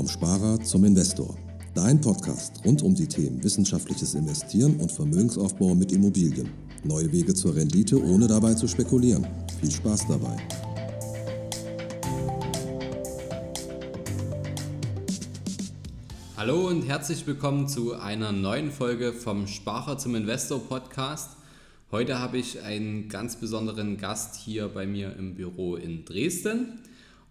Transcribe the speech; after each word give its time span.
Vom 0.00 0.08
Sparer 0.08 0.58
zum 0.62 0.84
Investor. 0.84 1.36
Dein 1.74 2.00
Podcast 2.00 2.64
rund 2.64 2.80
um 2.80 2.94
die 2.94 3.06
Themen 3.06 3.44
wissenschaftliches 3.44 4.14
Investieren 4.14 4.76
und 4.80 4.90
Vermögensaufbau 4.90 5.74
mit 5.74 5.92
Immobilien. 5.92 6.48
Neue 6.84 7.12
Wege 7.12 7.34
zur 7.34 7.54
Rendite, 7.54 8.02
ohne 8.02 8.26
dabei 8.26 8.54
zu 8.54 8.66
spekulieren. 8.66 9.26
Viel 9.60 9.70
Spaß 9.70 10.08
dabei. 10.08 10.38
Hallo 16.38 16.68
und 16.68 16.88
herzlich 16.88 17.26
willkommen 17.26 17.68
zu 17.68 17.92
einer 17.92 18.32
neuen 18.32 18.70
Folge 18.70 19.12
vom 19.12 19.46
Sparer 19.46 19.98
zum 19.98 20.14
Investor 20.14 20.66
Podcast. 20.66 21.36
Heute 21.92 22.20
habe 22.20 22.38
ich 22.38 22.62
einen 22.62 23.10
ganz 23.10 23.36
besonderen 23.36 23.98
Gast 23.98 24.36
hier 24.36 24.68
bei 24.68 24.86
mir 24.86 25.14
im 25.18 25.34
Büro 25.34 25.76
in 25.76 26.06
Dresden 26.06 26.78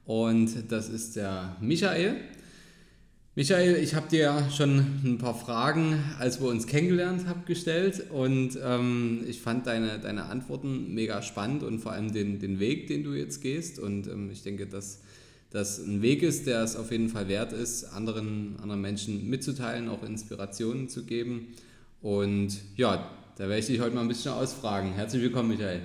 und 0.06 0.72
das 0.72 0.88
ist 0.88 1.16
der 1.16 1.58
Michael. 1.62 2.18
Michael, 3.36 3.76
ich 3.76 3.94
habe 3.94 4.10
dir 4.10 4.50
schon 4.52 4.80
ein 5.06 5.20
paar 5.20 5.36
Fragen, 5.36 6.04
als 6.18 6.42
wir 6.42 6.48
uns 6.48 6.66
kennengelernt 6.66 7.28
haben, 7.28 7.46
gestellt 7.46 8.10
und 8.10 8.58
ähm, 8.62 9.24
ich 9.28 9.40
fand 9.40 9.68
deine, 9.68 10.00
deine 10.00 10.26
Antworten 10.26 10.96
mega 10.96 11.22
spannend 11.22 11.62
und 11.62 11.78
vor 11.78 11.92
allem 11.92 12.12
den, 12.12 12.40
den 12.40 12.60
Weg, 12.60 12.88
den 12.88 13.04
du 13.04 13.14
jetzt 13.14 13.42
gehst 13.42 13.78
und 13.78 14.08
ähm, 14.08 14.32
ich 14.32 14.42
denke, 14.42 14.66
dass 14.66 15.02
das 15.52 15.78
ein 15.78 16.02
Weg 16.02 16.24
ist, 16.24 16.48
der 16.48 16.64
es 16.64 16.76
auf 16.76 16.92
jeden 16.92 17.08
Fall 17.08 17.28
wert 17.28 17.54
ist, 17.54 17.84
anderen, 17.84 18.58
anderen 18.62 18.82
Menschen 18.82 19.30
mitzuteilen, 19.30 19.90
auch 19.90 20.02
Inspirationen 20.02 20.90
zu 20.90 21.06
geben 21.06 21.50
und 22.02 22.58
ja, 22.78 23.12
da 23.38 23.44
werde 23.44 23.60
ich 23.60 23.68
dich 23.68 23.80
heute 23.80 23.94
mal 23.94 24.02
ein 24.02 24.08
bisschen 24.08 24.32
ausfragen. 24.32 24.94
Herzlich 24.94 25.22
willkommen, 25.22 25.50
Michael. 25.50 25.82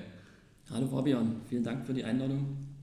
Hallo 0.70 0.88
Fabian, 0.88 1.42
vielen 1.46 1.62
Dank 1.62 1.86
für 1.86 1.92
die 1.92 2.04
Einladung. 2.04 2.73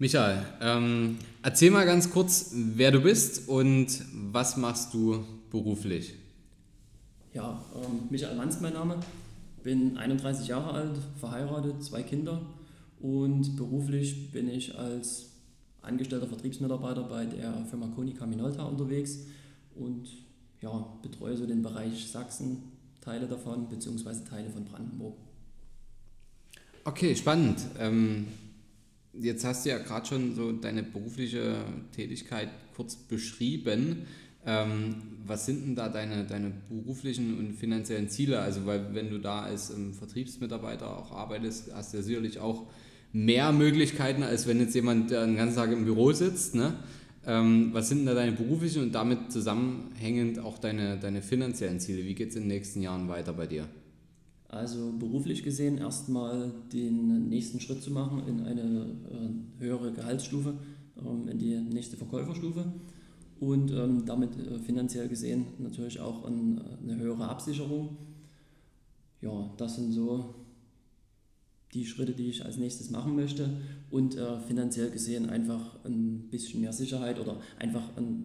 Michael, 0.00 0.42
ähm, 0.62 1.18
erzähl 1.42 1.70
mal 1.70 1.84
ganz 1.84 2.08
kurz, 2.08 2.52
wer 2.54 2.90
du 2.90 3.02
bist 3.02 3.50
und 3.50 3.86
was 4.32 4.56
machst 4.56 4.94
du 4.94 5.26
beruflich? 5.50 6.14
Ja, 7.34 7.62
ähm, 7.76 8.08
Michael 8.08 8.34
Manz 8.34 8.62
mein 8.62 8.72
Name, 8.72 8.96
bin 9.62 9.98
31 9.98 10.48
Jahre 10.48 10.72
alt, 10.72 10.96
verheiratet, 11.18 11.84
zwei 11.84 12.02
Kinder 12.02 12.40
und 13.02 13.56
beruflich 13.56 14.32
bin 14.32 14.48
ich 14.48 14.78
als 14.78 15.32
angestellter 15.82 16.28
Vertriebsmitarbeiter 16.28 17.02
bei 17.02 17.26
der 17.26 17.66
Firma 17.68 17.88
Konica 17.94 18.24
Minolta 18.24 18.62
unterwegs 18.62 19.26
und 19.74 20.08
ja, 20.62 20.98
betreue 21.02 21.36
so 21.36 21.44
den 21.44 21.60
Bereich 21.60 22.10
Sachsen, 22.10 22.62
Teile 23.02 23.26
davon, 23.26 23.68
beziehungsweise 23.68 24.24
Teile 24.24 24.48
von 24.48 24.64
Brandenburg. 24.64 25.18
Okay, 26.84 27.14
spannend. 27.14 27.60
Ähm, 27.78 28.28
jetzt 29.12 29.44
hast 29.44 29.64
du 29.64 29.70
ja 29.70 29.78
gerade 29.78 30.06
schon 30.06 30.34
so 30.34 30.52
deine 30.52 30.82
berufliche 30.82 31.56
Tätigkeit 31.92 32.48
kurz 32.74 32.96
beschrieben. 32.96 34.06
Ähm, 34.46 34.96
was 35.26 35.44
sind 35.46 35.66
denn 35.66 35.74
da 35.76 35.88
deine, 35.88 36.24
deine 36.24 36.52
beruflichen 36.68 37.38
und 37.38 37.52
finanziellen 37.52 38.08
Ziele? 38.08 38.40
Also, 38.40 38.64
weil 38.64 38.94
wenn 38.94 39.10
du 39.10 39.18
da 39.18 39.42
als 39.42 39.70
ähm, 39.70 39.92
Vertriebsmitarbeiter 39.92 40.96
auch 40.96 41.12
arbeitest, 41.12 41.74
hast 41.74 41.92
du 41.92 41.98
ja 41.98 42.02
sicherlich 42.02 42.38
auch 42.38 42.66
mehr 43.12 43.52
Möglichkeiten, 43.52 44.22
als 44.22 44.46
wenn 44.46 44.60
jetzt 44.60 44.74
jemand 44.74 45.10
den 45.10 45.36
ganzen 45.36 45.56
Tag 45.56 45.72
im 45.72 45.84
Büro 45.84 46.12
sitzt. 46.12 46.54
Ne? 46.54 46.74
Ähm, 47.26 47.70
was 47.72 47.88
sind 47.88 48.06
da 48.06 48.14
deine 48.14 48.32
beruflichen 48.32 48.82
und 48.82 48.94
damit 48.94 49.30
zusammenhängend 49.30 50.38
auch 50.38 50.58
deine, 50.58 50.98
deine 50.98 51.20
finanziellen 51.20 51.80
Ziele? 51.80 52.04
Wie 52.04 52.14
geht 52.14 52.30
es 52.30 52.36
in 52.36 52.42
den 52.42 52.48
nächsten 52.48 52.80
Jahren 52.80 53.08
weiter 53.08 53.34
bei 53.34 53.46
dir? 53.46 53.66
Also 54.50 54.92
beruflich 54.98 55.44
gesehen 55.44 55.78
erstmal 55.78 56.50
den 56.72 57.28
nächsten 57.28 57.60
Schritt 57.60 57.82
zu 57.84 57.92
machen 57.92 58.26
in 58.26 58.40
eine 58.40 58.86
äh, 59.08 59.62
höhere 59.62 59.92
Gehaltsstufe, 59.92 60.54
ähm, 60.98 61.28
in 61.28 61.38
die 61.38 61.56
nächste 61.56 61.96
Verkäuferstufe 61.96 62.64
und 63.38 63.70
ähm, 63.70 64.04
damit 64.06 64.36
äh, 64.36 64.58
finanziell 64.58 65.08
gesehen 65.08 65.46
natürlich 65.58 66.00
auch 66.00 66.24
ein, 66.24 66.60
eine 66.82 66.96
höhere 66.96 67.28
Absicherung. 67.28 67.96
Ja, 69.20 69.54
das 69.56 69.76
sind 69.76 69.92
so 69.92 70.34
die 71.72 71.86
Schritte, 71.86 72.12
die 72.12 72.30
ich 72.30 72.44
als 72.44 72.56
nächstes 72.56 72.90
machen 72.90 73.14
möchte 73.14 73.48
und 73.88 74.16
äh, 74.16 74.40
finanziell 74.40 74.90
gesehen 74.90 75.30
einfach 75.30 75.84
ein 75.84 76.28
bisschen 76.28 76.60
mehr 76.60 76.72
Sicherheit 76.72 77.20
oder 77.20 77.40
einfach 77.56 77.96
eine 77.96 78.24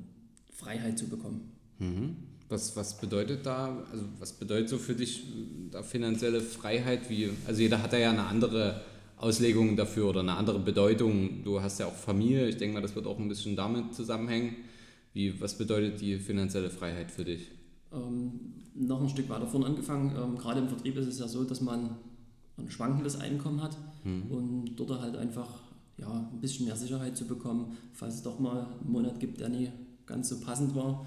Freiheit 0.50 0.98
zu 0.98 1.08
bekommen. 1.08 1.52
Mhm. 1.78 2.16
Was, 2.48 2.76
was 2.76 3.00
bedeutet 3.00 3.46
da, 3.46 3.84
also 3.92 4.06
was 4.20 4.34
bedeutet 4.34 4.70
so 4.70 4.78
für 4.78 4.94
dich 4.94 5.24
da 5.72 5.82
finanzielle 5.82 6.42
Freiheit? 6.42 7.10
Wie, 7.10 7.32
also 7.48 7.62
jeder 7.62 7.82
hat 7.82 7.94
da 7.94 7.98
ja 7.98 8.12
eine 8.12 8.26
andere 8.26 8.82
Auslegung 9.18 9.76
dafür 9.76 10.10
oder 10.10 10.20
eine 10.20 10.36
andere 10.36 10.60
Bedeutung. 10.60 11.44
Du 11.44 11.62
hast 11.62 11.80
ja 11.80 11.88
auch 11.88 11.96
Familie, 11.96 12.48
ich 12.48 12.58
denke 12.58 12.76
mal, 12.76 12.82
das 12.82 12.96
wird 12.96 13.08
auch 13.08 13.18
ein 13.18 13.28
bisschen 13.28 13.56
damit 13.56 13.96
zusammenhängen. 13.96 14.58
Wie, 15.14 15.40
was 15.42 15.58
bedeutet 15.58 16.02
die 16.02 16.18
finanzielle 16.18 16.70
Freiheit 16.70 17.10
für 17.10 17.26
dich? 17.26 17.50
Ähm, 17.94 18.40
noch 18.76 19.02
ein 19.02 19.10
Stück 19.10 19.30
weiter 19.30 19.48
vorne 19.48 19.66
angefangen. 19.68 20.16
Ähm, 20.16 20.38
gerade 20.38 20.60
im 20.60 20.68
Vertrieb 20.68 20.98
ist 20.98 21.08
es 21.08 21.20
ja 21.20 21.28
so, 21.28 21.46
dass 21.46 21.62
man 21.62 21.98
ein 22.58 22.70
schwankendes 22.70 23.20
Einkommen 23.20 23.64
hat 23.64 23.78
mhm. 24.04 24.24
und 24.30 24.76
dort 24.76 25.02
halt 25.02 25.16
einfach 25.16 25.48
ja, 25.98 26.30
ein 26.32 26.42
bisschen 26.42 26.66
mehr 26.66 26.76
Sicherheit 26.76 27.18
zu 27.18 27.26
bekommen, 27.26 27.78
falls 27.94 28.16
es 28.16 28.24
doch 28.24 28.40
mal 28.40 28.68
einen 28.82 28.92
Monat 28.92 29.20
gibt, 29.20 29.40
der 29.40 29.50
nie 29.50 29.70
ganz 30.06 30.30
so 30.30 30.40
passend 30.40 30.76
war, 30.76 31.06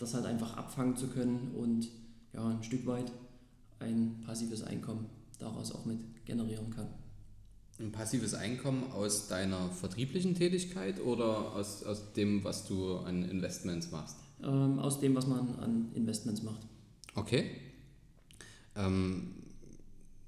das 0.00 0.14
halt 0.14 0.26
einfach 0.26 0.56
abfangen 0.56 0.96
zu 0.96 1.08
können 1.08 1.52
und 1.56 1.88
ja, 2.32 2.48
ein 2.48 2.62
Stück 2.62 2.86
weit 2.86 3.12
ein 3.78 4.20
passives 4.24 4.62
Einkommen 4.62 5.06
daraus 5.38 5.72
auch 5.72 5.84
mit 5.84 5.98
generieren 6.24 6.70
kann. 6.70 6.88
Ein 7.78 7.92
passives 7.92 8.34
Einkommen 8.34 8.90
aus 8.92 9.28
deiner 9.28 9.70
vertrieblichen 9.70 10.34
Tätigkeit 10.34 11.00
oder 11.00 11.54
aus, 11.54 11.82
aus 11.82 12.12
dem, 12.12 12.44
was 12.44 12.66
du 12.66 12.96
an 12.96 13.24
Investments 13.24 13.90
machst? 13.90 14.16
Ähm, 14.42 14.78
aus 14.78 15.00
dem, 15.00 15.14
was 15.14 15.26
man 15.26 15.58
an 15.58 15.90
Investments 15.94 16.42
macht. 16.42 16.60
Okay. 17.14 17.50
Ähm, 18.76 19.34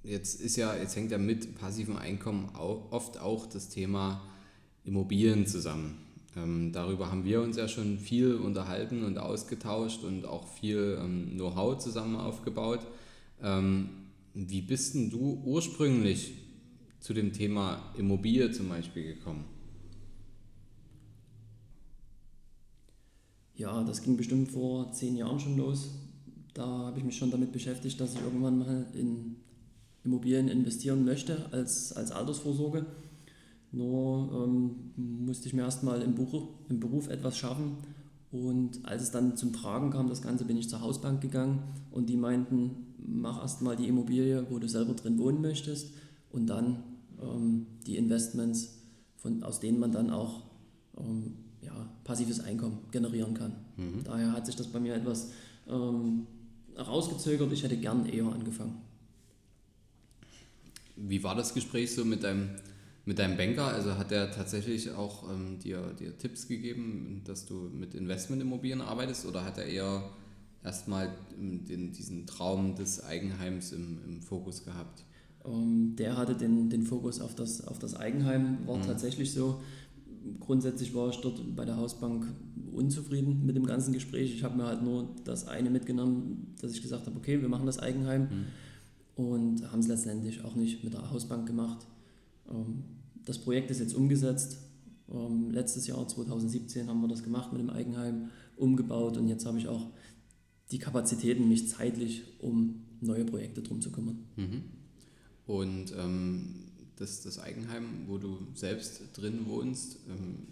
Jetzt 0.04 0.40
ist 0.40 0.56
ja, 0.56 0.74
jetzt 0.74 0.96
hängt 0.96 1.12
ja 1.12 1.18
mit 1.18 1.56
passivem 1.56 1.96
Einkommen 1.96 2.50
auch, 2.54 2.90
oft 2.90 3.20
auch 3.20 3.46
das 3.46 3.68
Thema 3.68 4.20
Immobilien 4.84 5.46
zusammen. 5.46 5.96
Ähm, 6.36 6.72
darüber 6.72 7.10
haben 7.10 7.24
wir 7.24 7.42
uns 7.42 7.56
ja 7.56 7.68
schon 7.68 7.98
viel 7.98 8.34
unterhalten 8.34 9.04
und 9.04 9.18
ausgetauscht 9.18 10.02
und 10.04 10.24
auch 10.24 10.46
viel 10.46 10.98
ähm, 11.00 11.32
Know-how 11.34 11.78
zusammen 11.78 12.16
aufgebaut. 12.16 12.80
Ähm, 13.42 13.90
wie 14.34 14.62
bist 14.62 14.94
denn 14.94 15.10
du 15.10 15.42
ursprünglich 15.44 16.32
zu 17.00 17.12
dem 17.12 17.32
Thema 17.32 17.92
Immobilie 17.98 18.50
zum 18.50 18.68
Beispiel 18.68 19.14
gekommen? 19.14 19.44
Ja, 23.54 23.82
das 23.84 24.02
ging 24.02 24.16
bestimmt 24.16 24.50
vor 24.50 24.90
zehn 24.92 25.16
Jahren 25.16 25.38
schon 25.38 25.56
los. 25.58 25.90
Da 26.54 26.66
habe 26.66 26.98
ich 26.98 27.04
mich 27.04 27.16
schon 27.16 27.30
damit 27.30 27.52
beschäftigt, 27.52 28.00
dass 28.00 28.14
ich 28.14 28.20
irgendwann 28.20 28.58
mal 28.58 28.86
in 28.94 29.36
Immobilien 30.04 30.48
investieren 30.48 31.04
möchte 31.04 31.46
als, 31.52 31.92
als 31.92 32.10
Altersvorsorge. 32.10 32.86
Nur 33.72 34.44
ähm, 34.46 35.24
musste 35.24 35.48
ich 35.48 35.54
mir 35.54 35.62
erstmal 35.62 36.02
im, 36.02 36.14
Buch, 36.14 36.48
im 36.68 36.78
Beruf 36.78 37.08
etwas 37.08 37.36
schaffen. 37.36 37.78
Und 38.30 38.84
als 38.84 39.02
es 39.02 39.10
dann 39.10 39.36
zum 39.36 39.52
Tragen 39.52 39.90
kam, 39.90 40.08
das 40.08 40.22
Ganze, 40.22 40.44
bin 40.44 40.56
ich 40.56 40.68
zur 40.68 40.80
Hausbank 40.80 41.20
gegangen 41.20 41.62
und 41.90 42.08
die 42.08 42.16
meinten, 42.16 42.94
mach 42.98 43.40
erstmal 43.40 43.76
die 43.76 43.88
Immobilie, 43.88 44.46
wo 44.50 44.58
du 44.58 44.68
selber 44.68 44.94
drin 44.94 45.18
wohnen 45.18 45.40
möchtest 45.40 45.92
und 46.30 46.46
dann 46.46 46.82
ähm, 47.20 47.66
die 47.86 47.96
Investments, 47.96 48.78
von, 49.16 49.42
aus 49.42 49.60
denen 49.60 49.78
man 49.78 49.92
dann 49.92 50.10
auch 50.10 50.42
ähm, 50.98 51.34
ja, 51.62 51.72
passives 52.04 52.40
Einkommen 52.40 52.78
generieren 52.90 53.34
kann. 53.34 53.52
Mhm. 53.76 54.04
Daher 54.04 54.32
hat 54.32 54.46
sich 54.46 54.56
das 54.56 54.66
bei 54.66 54.80
mir 54.80 54.94
etwas 54.94 55.30
ähm, 55.68 56.26
rausgezögert. 56.76 57.52
Ich 57.52 57.62
hätte 57.62 57.76
gern 57.76 58.06
eher 58.06 58.26
angefangen. 58.26 58.80
Wie 60.96 61.22
war 61.22 61.34
das 61.34 61.54
Gespräch 61.54 61.94
so 61.94 62.04
mit 62.04 62.22
deinem, 62.22 62.50
mit 63.04 63.18
deinem 63.18 63.36
Banker? 63.36 63.66
Also 63.66 63.96
hat 63.96 64.12
er 64.12 64.30
tatsächlich 64.30 64.90
auch 64.92 65.28
ähm, 65.30 65.58
dir, 65.58 65.94
dir 65.98 66.16
Tipps 66.16 66.48
gegeben, 66.48 67.22
dass 67.24 67.46
du 67.46 67.70
mit 67.72 67.94
Investmentimmobilien 67.94 68.80
arbeitest 68.80 69.26
oder 69.26 69.44
hat 69.44 69.58
er 69.58 69.66
eher 69.66 70.02
erstmal 70.64 71.10
den, 71.36 71.92
diesen 71.92 72.26
Traum 72.26 72.74
des 72.74 73.04
Eigenheims 73.04 73.72
im, 73.72 73.98
im 74.06 74.20
Fokus 74.20 74.64
gehabt? 74.64 75.04
Um, 75.42 75.52
ähm, 75.52 75.96
der 75.96 76.16
hatte 76.16 76.34
den, 76.34 76.70
den 76.70 76.84
Fokus 76.84 77.20
auf 77.20 77.34
das, 77.34 77.66
auf 77.66 77.78
das 77.78 77.96
Eigenheim, 77.96 78.58
war 78.66 78.78
mhm. 78.78 78.82
tatsächlich 78.82 79.32
so. 79.32 79.60
Grundsätzlich 80.38 80.94
war 80.94 81.10
ich 81.10 81.16
dort 81.16 81.40
bei 81.56 81.64
der 81.64 81.76
Hausbank 81.76 82.26
unzufrieden 82.72 83.44
mit 83.44 83.56
dem 83.56 83.66
ganzen 83.66 83.92
Gespräch. 83.92 84.32
Ich 84.32 84.44
habe 84.44 84.56
mir 84.56 84.66
halt 84.66 84.82
nur 84.82 85.08
das 85.24 85.48
eine 85.48 85.68
mitgenommen, 85.68 86.54
dass 86.60 86.72
ich 86.72 86.80
gesagt 86.80 87.06
habe, 87.06 87.16
okay, 87.16 87.40
wir 87.42 87.48
machen 87.48 87.66
das 87.66 87.80
Eigenheim. 87.80 88.22
Mhm 88.22 88.46
und 89.16 89.70
haben 89.70 89.80
es 89.80 89.88
letztendlich 89.88 90.44
auch 90.44 90.54
nicht 90.54 90.82
mit 90.84 90.94
der 90.94 91.10
Hausbank 91.10 91.46
gemacht. 91.46 91.86
Ähm, 92.50 92.84
das 93.24 93.38
Projekt 93.38 93.70
ist 93.70 93.80
jetzt 93.80 93.94
umgesetzt. 93.94 94.58
Ähm, 95.10 95.50
letztes 95.50 95.86
Jahr, 95.86 96.06
2017, 96.06 96.88
haben 96.88 97.00
wir 97.00 97.08
das 97.08 97.22
gemacht 97.22 97.52
mit 97.52 97.60
dem 97.60 97.70
Eigenheim, 97.70 98.30
umgebaut 98.56 99.16
und 99.16 99.28
jetzt 99.28 99.46
habe 99.46 99.58
ich 99.58 99.68
auch 99.68 99.88
die 100.70 100.78
Kapazitäten, 100.78 101.48
mich 101.48 101.68
zeitlich 101.68 102.22
um 102.40 102.82
neue 103.00 103.24
Projekte 103.24 103.62
drum 103.62 103.80
zu 103.80 103.90
kümmern. 103.90 104.24
Mhm. 104.36 104.62
Und 105.46 105.92
ähm, 105.98 106.54
das, 106.96 107.22
das 107.22 107.38
Eigenheim, 107.38 108.04
wo 108.06 108.18
du 108.18 108.38
selbst 108.54 109.02
drin 109.14 109.40
wohnst, 109.46 109.98
ähm, 110.08 110.46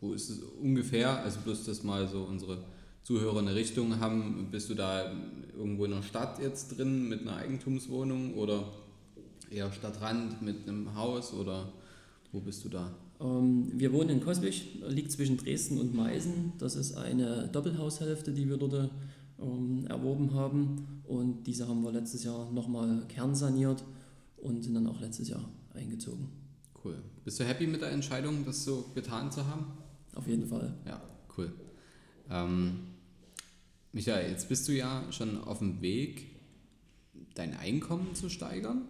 wo 0.00 0.12
ist 0.12 0.30
es 0.30 0.40
ungefähr? 0.60 1.22
Also 1.22 1.40
bloß, 1.40 1.64
dass 1.64 1.82
mal 1.82 2.08
so 2.08 2.24
unsere 2.24 2.64
Zuhörer 3.02 3.38
eine 3.38 3.54
Richtung 3.54 4.00
haben. 4.00 4.48
Bist 4.50 4.68
du 4.68 4.74
da 4.74 5.12
irgendwo 5.56 5.84
in 5.84 5.92
der 5.92 6.02
Stadt 6.02 6.40
jetzt 6.40 6.76
drin 6.76 7.08
mit 7.08 7.22
einer 7.22 7.36
Eigentumswohnung 7.36 8.34
oder 8.34 8.72
eher 9.50 9.72
Stadtrand 9.72 10.42
mit 10.42 10.68
einem 10.68 10.94
Haus 10.94 11.32
oder 11.32 11.72
wo 12.32 12.40
bist 12.40 12.64
du 12.64 12.68
da? 12.68 12.94
Ähm, 13.20 13.70
wir 13.72 13.92
wohnen 13.92 14.10
in 14.10 14.20
Coswig, 14.20 14.82
liegt 14.88 15.12
zwischen 15.12 15.36
Dresden 15.36 15.78
und 15.78 15.94
Meißen. 15.94 16.52
Das 16.58 16.76
ist 16.76 16.96
eine 16.96 17.48
Doppelhaushälfte, 17.48 18.32
die 18.32 18.48
wir 18.48 18.56
dort 18.56 18.90
ähm, 19.40 19.86
erworben 19.88 20.34
haben. 20.34 21.02
Und 21.06 21.44
diese 21.44 21.68
haben 21.68 21.82
wir 21.82 21.92
letztes 21.92 22.24
Jahr 22.24 22.50
nochmal 22.52 23.04
kernsaniert 23.08 23.84
und 24.36 24.62
sind 24.62 24.74
dann 24.74 24.86
auch 24.86 25.00
letztes 25.00 25.28
Jahr 25.28 25.48
eingezogen. 25.74 26.28
Cool. 26.84 26.96
Bist 27.24 27.40
du 27.40 27.44
happy 27.44 27.66
mit 27.66 27.80
der 27.80 27.90
Entscheidung, 27.90 28.44
das 28.44 28.64
so 28.64 28.90
getan 28.94 29.30
zu 29.30 29.46
haben? 29.46 29.66
Auf 30.14 30.26
jeden 30.26 30.46
Fall. 30.46 30.74
Ja, 30.86 31.00
cool. 31.36 31.52
Ähm, 32.30 32.78
Michael, 33.92 34.30
jetzt 34.30 34.48
bist 34.48 34.68
du 34.68 34.72
ja 34.72 35.04
schon 35.10 35.42
auf 35.42 35.58
dem 35.58 35.80
Weg, 35.80 36.26
dein 37.34 37.56
Einkommen 37.56 38.14
zu 38.14 38.28
steigern, 38.28 38.82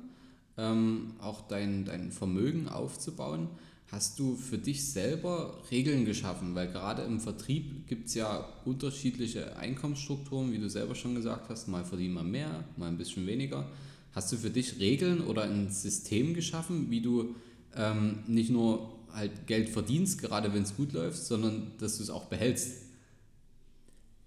ähm, 0.59 1.13
auch 1.21 1.49
dein, 1.49 1.85
dein 1.85 2.13
Vermögen 2.13 2.69
aufzubauen. 2.69 3.49
Hast 3.89 4.19
du 4.19 4.35
für 4.35 4.59
dich 4.59 4.91
selber 4.91 5.63
Regeln 5.71 6.05
geschaffen? 6.05 6.55
Weil 6.55 6.69
gerade 6.69 7.03
im 7.03 7.21
Vertrieb 7.21 7.87
gibt 7.87 8.09
es 8.09 8.15
ja 8.15 8.49
unterschiedliche 8.65 9.57
Einkommensstrukturen, 9.57 10.53
wie 10.53 10.59
du 10.59 10.69
selber 10.69 10.95
schon 10.95 11.15
gesagt 11.15 11.49
hast. 11.51 11.69
Mal 11.69 11.85
verdient 11.85 12.15
man 12.15 12.31
mehr, 12.31 12.65
mal 12.77 12.89
ein 12.89 12.99
bisschen 12.99 13.27
weniger. 13.27 13.69
Hast 14.13 14.33
du 14.33 14.37
für 14.37 14.51
dich 14.51 14.81
Regeln 14.81 15.21
oder 15.21 15.43
ein 15.43 15.71
System 15.71 16.35
geschaffen, 16.35 16.91
wie 16.91 17.01
du 17.01 17.37
ähm, 17.77 18.21
nicht 18.27 18.51
nur 18.51 18.97
halt 19.13 19.47
Geld 19.47 19.69
verdienst, 19.69 20.21
gerade 20.21 20.53
wenn 20.53 20.63
es 20.63 20.77
gut 20.77 20.93
läuft, 20.93 21.19
sondern 21.19 21.73
dass 21.79 21.99
du 21.99 22.03
es 22.03 22.11
auch 22.11 22.25
behältst? 22.25 22.87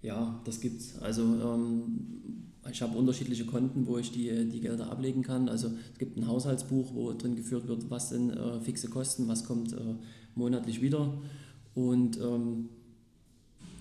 Ja, 0.02 0.40
das 0.44 0.60
gibt's. 0.60 0.98
Also 1.00 1.22
ähm, 1.22 2.39
ich 2.72 2.82
habe 2.82 2.96
unterschiedliche 2.96 3.46
Konten, 3.46 3.86
wo 3.86 3.98
ich 3.98 4.12
die, 4.12 4.48
die 4.48 4.60
Gelder 4.60 4.90
ablegen 4.90 5.22
kann. 5.22 5.48
Also 5.48 5.70
es 5.92 5.98
gibt 5.98 6.16
ein 6.16 6.26
Haushaltsbuch, 6.26 6.94
wo 6.94 7.12
drin 7.12 7.36
geführt 7.36 7.68
wird, 7.68 7.90
was 7.90 8.10
sind 8.10 8.30
äh, 8.30 8.60
fixe 8.60 8.88
Kosten, 8.88 9.28
was 9.28 9.44
kommt 9.44 9.72
äh, 9.72 9.94
monatlich 10.34 10.80
wieder. 10.80 11.20
Und 11.74 12.18
ähm, 12.18 12.68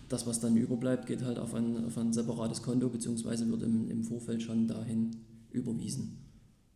das, 0.09 0.25
was 0.25 0.39
dann 0.39 0.57
überbleibt, 0.57 1.05
geht 1.05 1.23
halt 1.23 1.39
auf 1.39 1.53
ein, 1.53 1.85
auf 1.85 1.97
ein 1.97 2.13
separates 2.13 2.61
Konto, 2.61 2.89
beziehungsweise 2.89 3.49
wird 3.49 3.63
im, 3.63 3.89
im 3.89 4.03
Vorfeld 4.03 4.41
schon 4.41 4.67
dahin 4.67 5.11
überwiesen. 5.51 6.17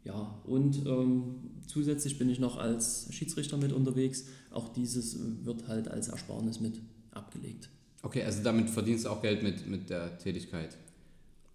Ja, 0.03 0.39
und 0.45 0.85
ähm, 0.85 1.35
zusätzlich 1.65 2.17
bin 2.17 2.29
ich 2.29 2.39
noch 2.39 2.57
als 2.57 3.07
Schiedsrichter 3.11 3.57
mit 3.57 3.71
unterwegs. 3.71 4.25
Auch 4.51 4.69
dieses 4.69 5.17
wird 5.43 5.67
halt 5.67 5.87
als 5.87 6.09
Ersparnis 6.09 6.59
mit 6.59 6.81
abgelegt. 7.11 7.69
Okay, 8.01 8.23
also 8.23 8.43
damit 8.43 8.69
verdienst 8.69 9.05
du 9.05 9.09
auch 9.09 9.21
Geld 9.21 9.43
mit, 9.43 9.65
mit 9.67 9.89
der 9.89 10.17
Tätigkeit 10.17 10.77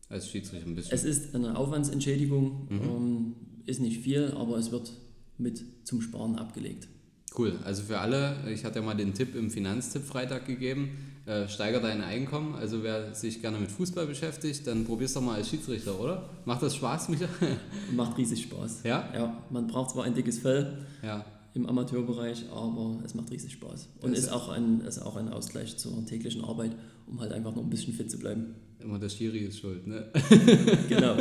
als 0.09 0.29
Schiedsrichter 0.29 0.67
ein 0.67 0.75
bisschen. 0.75 0.95
Es 0.95 1.05
ist 1.05 1.35
eine 1.35 1.57
Aufwandsentschädigung, 1.57 2.67
mhm. 2.69 2.81
ähm, 2.81 3.35
ist 3.67 3.81
nicht 3.81 4.01
viel, 4.01 4.33
aber 4.37 4.57
es 4.57 4.71
wird 4.71 4.93
mit 5.37 5.63
zum 5.85 6.01
Sparen 6.01 6.37
abgelegt. 6.37 6.89
Cool, 7.37 7.59
also 7.65 7.83
für 7.83 7.99
alle, 7.99 8.37
ich 8.53 8.65
hatte 8.65 8.79
ja 8.79 8.85
mal 8.85 8.95
den 8.95 9.15
Tipp 9.15 9.35
im 9.35 9.51
Finanztipp 9.51 10.03
Freitag 10.03 10.47
gegeben, 10.47 10.91
äh, 11.27 11.47
steiger 11.47 11.79
dein 11.79 12.01
Einkommen. 12.01 12.55
Also 12.55 12.83
wer 12.83 13.15
sich 13.15 13.43
gerne 13.43 13.59
mit 13.59 13.71
Fußball 13.71 14.07
beschäftigt, 14.07 14.67
dann 14.67 14.85
probier's 14.85 15.13
doch 15.13 15.21
mal 15.21 15.37
als 15.37 15.51
Schiedsrichter, 15.51 16.01
oder? 16.01 16.31
Macht 16.47 16.63
das 16.63 16.75
Spaß, 16.75 17.11
Micha? 17.11 17.29
Macht 17.95 18.17
riesig 18.17 18.45
Spaß. 18.45 18.83
Ja? 18.85 19.13
Ja, 19.15 19.43
man 19.51 19.67
braucht 19.67 19.91
zwar 19.91 20.05
ein 20.05 20.15
dickes 20.15 20.39
Fell. 20.39 20.87
Ja 21.03 21.25
im 21.55 21.67
Amateurbereich, 21.67 22.47
aber 22.53 23.01
es 23.05 23.15
macht 23.15 23.31
riesig 23.31 23.53
Spaß. 23.53 23.89
Und 24.01 24.13
ist 24.13 24.31
auch, 24.31 24.49
ein, 24.49 24.81
ist 24.83 25.01
auch 25.01 25.17
ein 25.17 25.29
Ausgleich 25.29 25.77
zur 25.77 26.05
täglichen 26.07 26.45
Arbeit, 26.45 26.77
um 27.07 27.21
halt 27.21 27.33
einfach 27.33 27.55
noch 27.55 27.63
ein 27.63 27.71
bisschen 27.71 27.95
fit 27.95 28.11
zu 28.11 28.19
bleiben. 28.19 28.55
Immer 28.81 28.99
der 28.99 29.09
Schiri 29.09 29.39
ist 29.39 29.59
schuld, 29.59 29.87
ne? 29.87 30.11
genau. 30.89 31.17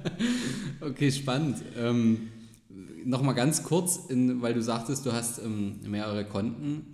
okay, 0.80 1.10
spannend. 1.10 1.56
Ähm, 1.78 2.28
Nochmal 3.04 3.34
ganz 3.34 3.62
kurz, 3.62 4.06
in, 4.08 4.40
weil 4.40 4.54
du 4.54 4.62
sagtest, 4.62 5.04
du 5.04 5.12
hast 5.12 5.38
ähm, 5.38 5.78
mehrere 5.86 6.24
Konten. 6.24 6.86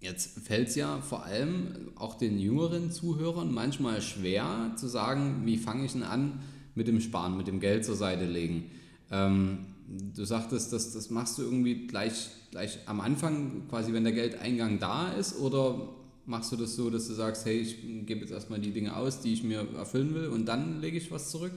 Jetzt 0.00 0.38
fällt 0.40 0.68
es 0.68 0.76
ja 0.76 1.00
vor 1.02 1.24
allem 1.24 1.90
auch 1.94 2.14
den 2.14 2.38
jüngeren 2.38 2.90
Zuhörern 2.90 3.52
manchmal 3.52 4.00
schwer 4.00 4.72
zu 4.76 4.88
sagen, 4.88 5.42
wie 5.44 5.58
fange 5.58 5.84
ich 5.84 5.92
denn 5.92 6.04
an 6.04 6.40
mit 6.74 6.88
dem 6.88 7.00
Sparen, 7.00 7.36
mit 7.36 7.48
dem 7.48 7.60
Geld 7.60 7.84
zur 7.84 7.96
Seite 7.96 8.24
legen. 8.24 8.70
Ähm, 9.10 9.58
du 9.86 10.24
sagtest, 10.24 10.72
das, 10.72 10.92
das 10.92 11.10
machst 11.10 11.38
du 11.38 11.42
irgendwie 11.42 11.86
gleich, 11.86 12.30
gleich 12.50 12.78
am 12.86 13.00
Anfang, 13.00 13.68
quasi 13.68 13.92
wenn 13.92 14.04
der 14.04 14.12
Geldeingang 14.12 14.78
da 14.78 15.12
ist, 15.12 15.38
oder 15.38 15.88
machst 16.26 16.52
du 16.52 16.56
das 16.56 16.74
so, 16.76 16.90
dass 16.90 17.06
du 17.06 17.14
sagst, 17.14 17.46
hey, 17.46 17.60
ich 17.60 17.80
gebe 18.06 18.20
jetzt 18.20 18.32
erstmal 18.32 18.60
die 18.60 18.72
Dinge 18.72 18.96
aus, 18.96 19.20
die 19.20 19.32
ich 19.32 19.44
mir 19.44 19.66
erfüllen 19.76 20.14
will 20.14 20.28
und 20.28 20.46
dann 20.46 20.80
lege 20.80 20.96
ich 20.98 21.10
was 21.10 21.30
zurück? 21.30 21.52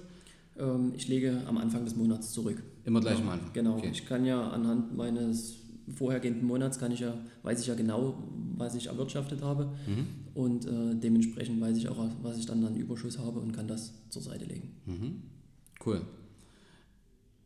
Ähm, 0.57 0.93
ich 0.95 1.07
lege 1.07 1.41
am 1.47 1.57
Anfang 1.57 1.85
des 1.85 1.95
Monats 1.95 2.31
zurück. 2.31 2.61
Immer 2.85 3.01
gleich 3.01 3.19
am 3.19 3.29
Anfang? 3.29 3.51
Genau. 3.53 3.77
Okay. 3.77 3.89
Ich 3.91 4.05
kann 4.05 4.25
ja 4.25 4.49
anhand 4.49 4.95
meines 4.95 5.55
vorhergehenden 5.95 6.45
Monats 6.45 6.79
kann 6.79 6.91
ich 6.91 6.99
ja, 6.99 7.15
weiß 7.41 7.61
ich 7.61 7.67
ja 7.67 7.73
genau, 7.73 8.23
was 8.55 8.75
ich 8.75 8.87
erwirtschaftet 8.87 9.41
habe 9.41 9.71
mhm. 9.87 10.05
und 10.35 10.65
äh, 10.65 10.95
dementsprechend 10.95 11.59
weiß 11.59 11.77
ich 11.77 11.89
auch, 11.89 11.97
was 12.21 12.37
ich 12.37 12.45
dann 12.45 12.63
an 12.63 12.75
Überschuss 12.75 13.17
habe 13.17 13.39
und 13.39 13.53
kann 13.53 13.67
das 13.67 13.93
zur 14.09 14.21
Seite 14.21 14.45
legen. 14.45 14.75
Mhm. 14.85 15.21
Cool. 15.83 16.01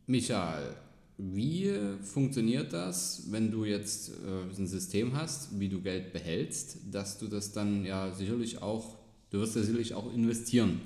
Michael, 0.06 0.74
wie 1.16 1.72
funktioniert 2.02 2.72
das, 2.72 3.26
wenn 3.30 3.50
du 3.50 3.64
jetzt 3.64 4.10
äh, 4.10 4.58
ein 4.58 4.66
System 4.66 5.16
hast, 5.16 5.58
wie 5.58 5.68
du 5.68 5.80
Geld 5.80 6.12
behältst, 6.12 6.78
dass 6.90 7.18
du 7.18 7.28
das 7.28 7.52
dann 7.52 7.84
ja 7.84 8.12
sicherlich 8.12 8.60
auch, 8.60 8.96
du 9.30 9.38
wirst 9.38 9.54
ja 9.54 9.62
sicherlich 9.62 9.94
auch 9.94 10.12
investieren. 10.12 10.80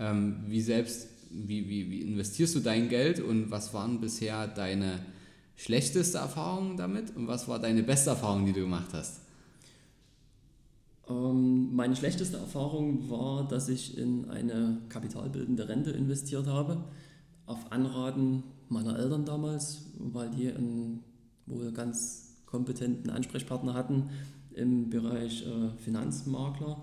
Ähm, 0.00 0.36
wie 0.48 0.60
selbst, 0.60 1.08
wie, 1.30 1.68
wie, 1.68 1.90
wie 1.90 2.02
investierst 2.02 2.56
du 2.56 2.60
dein 2.60 2.88
Geld 2.88 3.20
und 3.20 3.50
was 3.50 3.72
waren 3.72 4.00
bisher 4.00 4.48
deine 4.48 5.00
schlechteste 5.56 6.18
Erfahrungen 6.18 6.76
damit 6.76 7.14
und 7.16 7.28
was 7.28 7.46
war 7.46 7.60
deine 7.60 7.82
beste 7.82 8.10
Erfahrung, 8.10 8.46
die 8.46 8.52
du 8.52 8.60
gemacht 8.60 8.90
hast? 8.92 9.20
Ähm, 11.08 11.74
meine 11.74 11.94
schlechteste 11.94 12.36
Erfahrung 12.36 13.08
war, 13.08 13.46
dass 13.46 13.68
ich 13.68 13.96
in 13.96 14.28
eine 14.28 14.78
kapitalbildende 14.88 15.68
Rente 15.68 15.90
investiert 15.90 16.46
habe, 16.48 16.84
auf 17.46 17.72
Anraten 17.72 18.42
meiner 18.70 18.98
Eltern 18.98 19.24
damals, 19.24 19.82
weil 19.98 20.30
die 20.30 20.52
einen 20.52 21.02
wohl 21.46 21.72
ganz 21.72 22.36
kompetenten 22.46 23.10
Ansprechpartner 23.10 23.74
hatten 23.74 24.10
im 24.54 24.90
Bereich 24.90 25.46
äh, 25.46 25.70
Finanzmakler. 25.78 26.82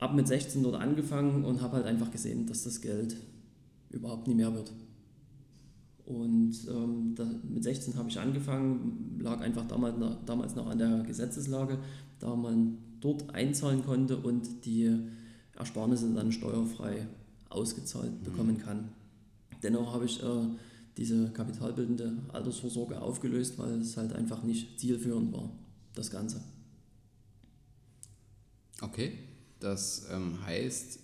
Hab 0.00 0.14
mit 0.14 0.28
16 0.28 0.62
dort 0.62 0.76
angefangen 0.76 1.44
und 1.44 1.60
habe 1.60 1.76
halt 1.76 1.86
einfach 1.86 2.10
gesehen, 2.10 2.46
dass 2.46 2.64
das 2.64 2.80
Geld 2.80 3.16
überhaupt 3.90 4.28
nie 4.28 4.34
mehr 4.34 4.54
wird. 4.54 4.72
Und 6.04 6.54
ähm, 6.68 7.14
da, 7.14 7.26
mit 7.42 7.62
16 7.62 7.96
habe 7.96 8.08
ich 8.08 8.18
angefangen, 8.18 9.18
lag 9.20 9.40
einfach 9.40 9.66
damals, 9.66 9.94
damals 10.24 10.54
noch 10.54 10.68
an 10.68 10.78
der 10.78 11.02
Gesetzeslage, 11.02 11.78
da 12.18 12.34
man 12.34 12.78
dort 13.00 13.34
einzahlen 13.34 13.84
konnte 13.84 14.16
und 14.16 14.64
die 14.64 14.90
Ersparnisse 15.56 16.12
dann 16.14 16.32
steuerfrei 16.32 17.06
ausgezahlt 17.50 18.22
bekommen 18.24 18.54
mhm. 18.54 18.62
kann. 18.62 18.88
Dennoch 19.62 19.92
habe 19.92 20.04
ich 20.04 20.22
äh, 20.22 20.46
diese 20.96 21.30
kapitalbildende 21.30 22.12
Altersvorsorge 22.32 23.00
aufgelöst, 23.00 23.58
weil 23.58 23.80
es 23.80 23.96
halt 23.96 24.12
einfach 24.12 24.42
nicht 24.42 24.78
zielführend 24.78 25.32
war, 25.32 25.50
das 25.94 26.10
Ganze. 26.10 26.42
Okay, 28.80 29.12
das 29.60 30.08
ähm, 30.12 30.44
heißt, 30.44 31.00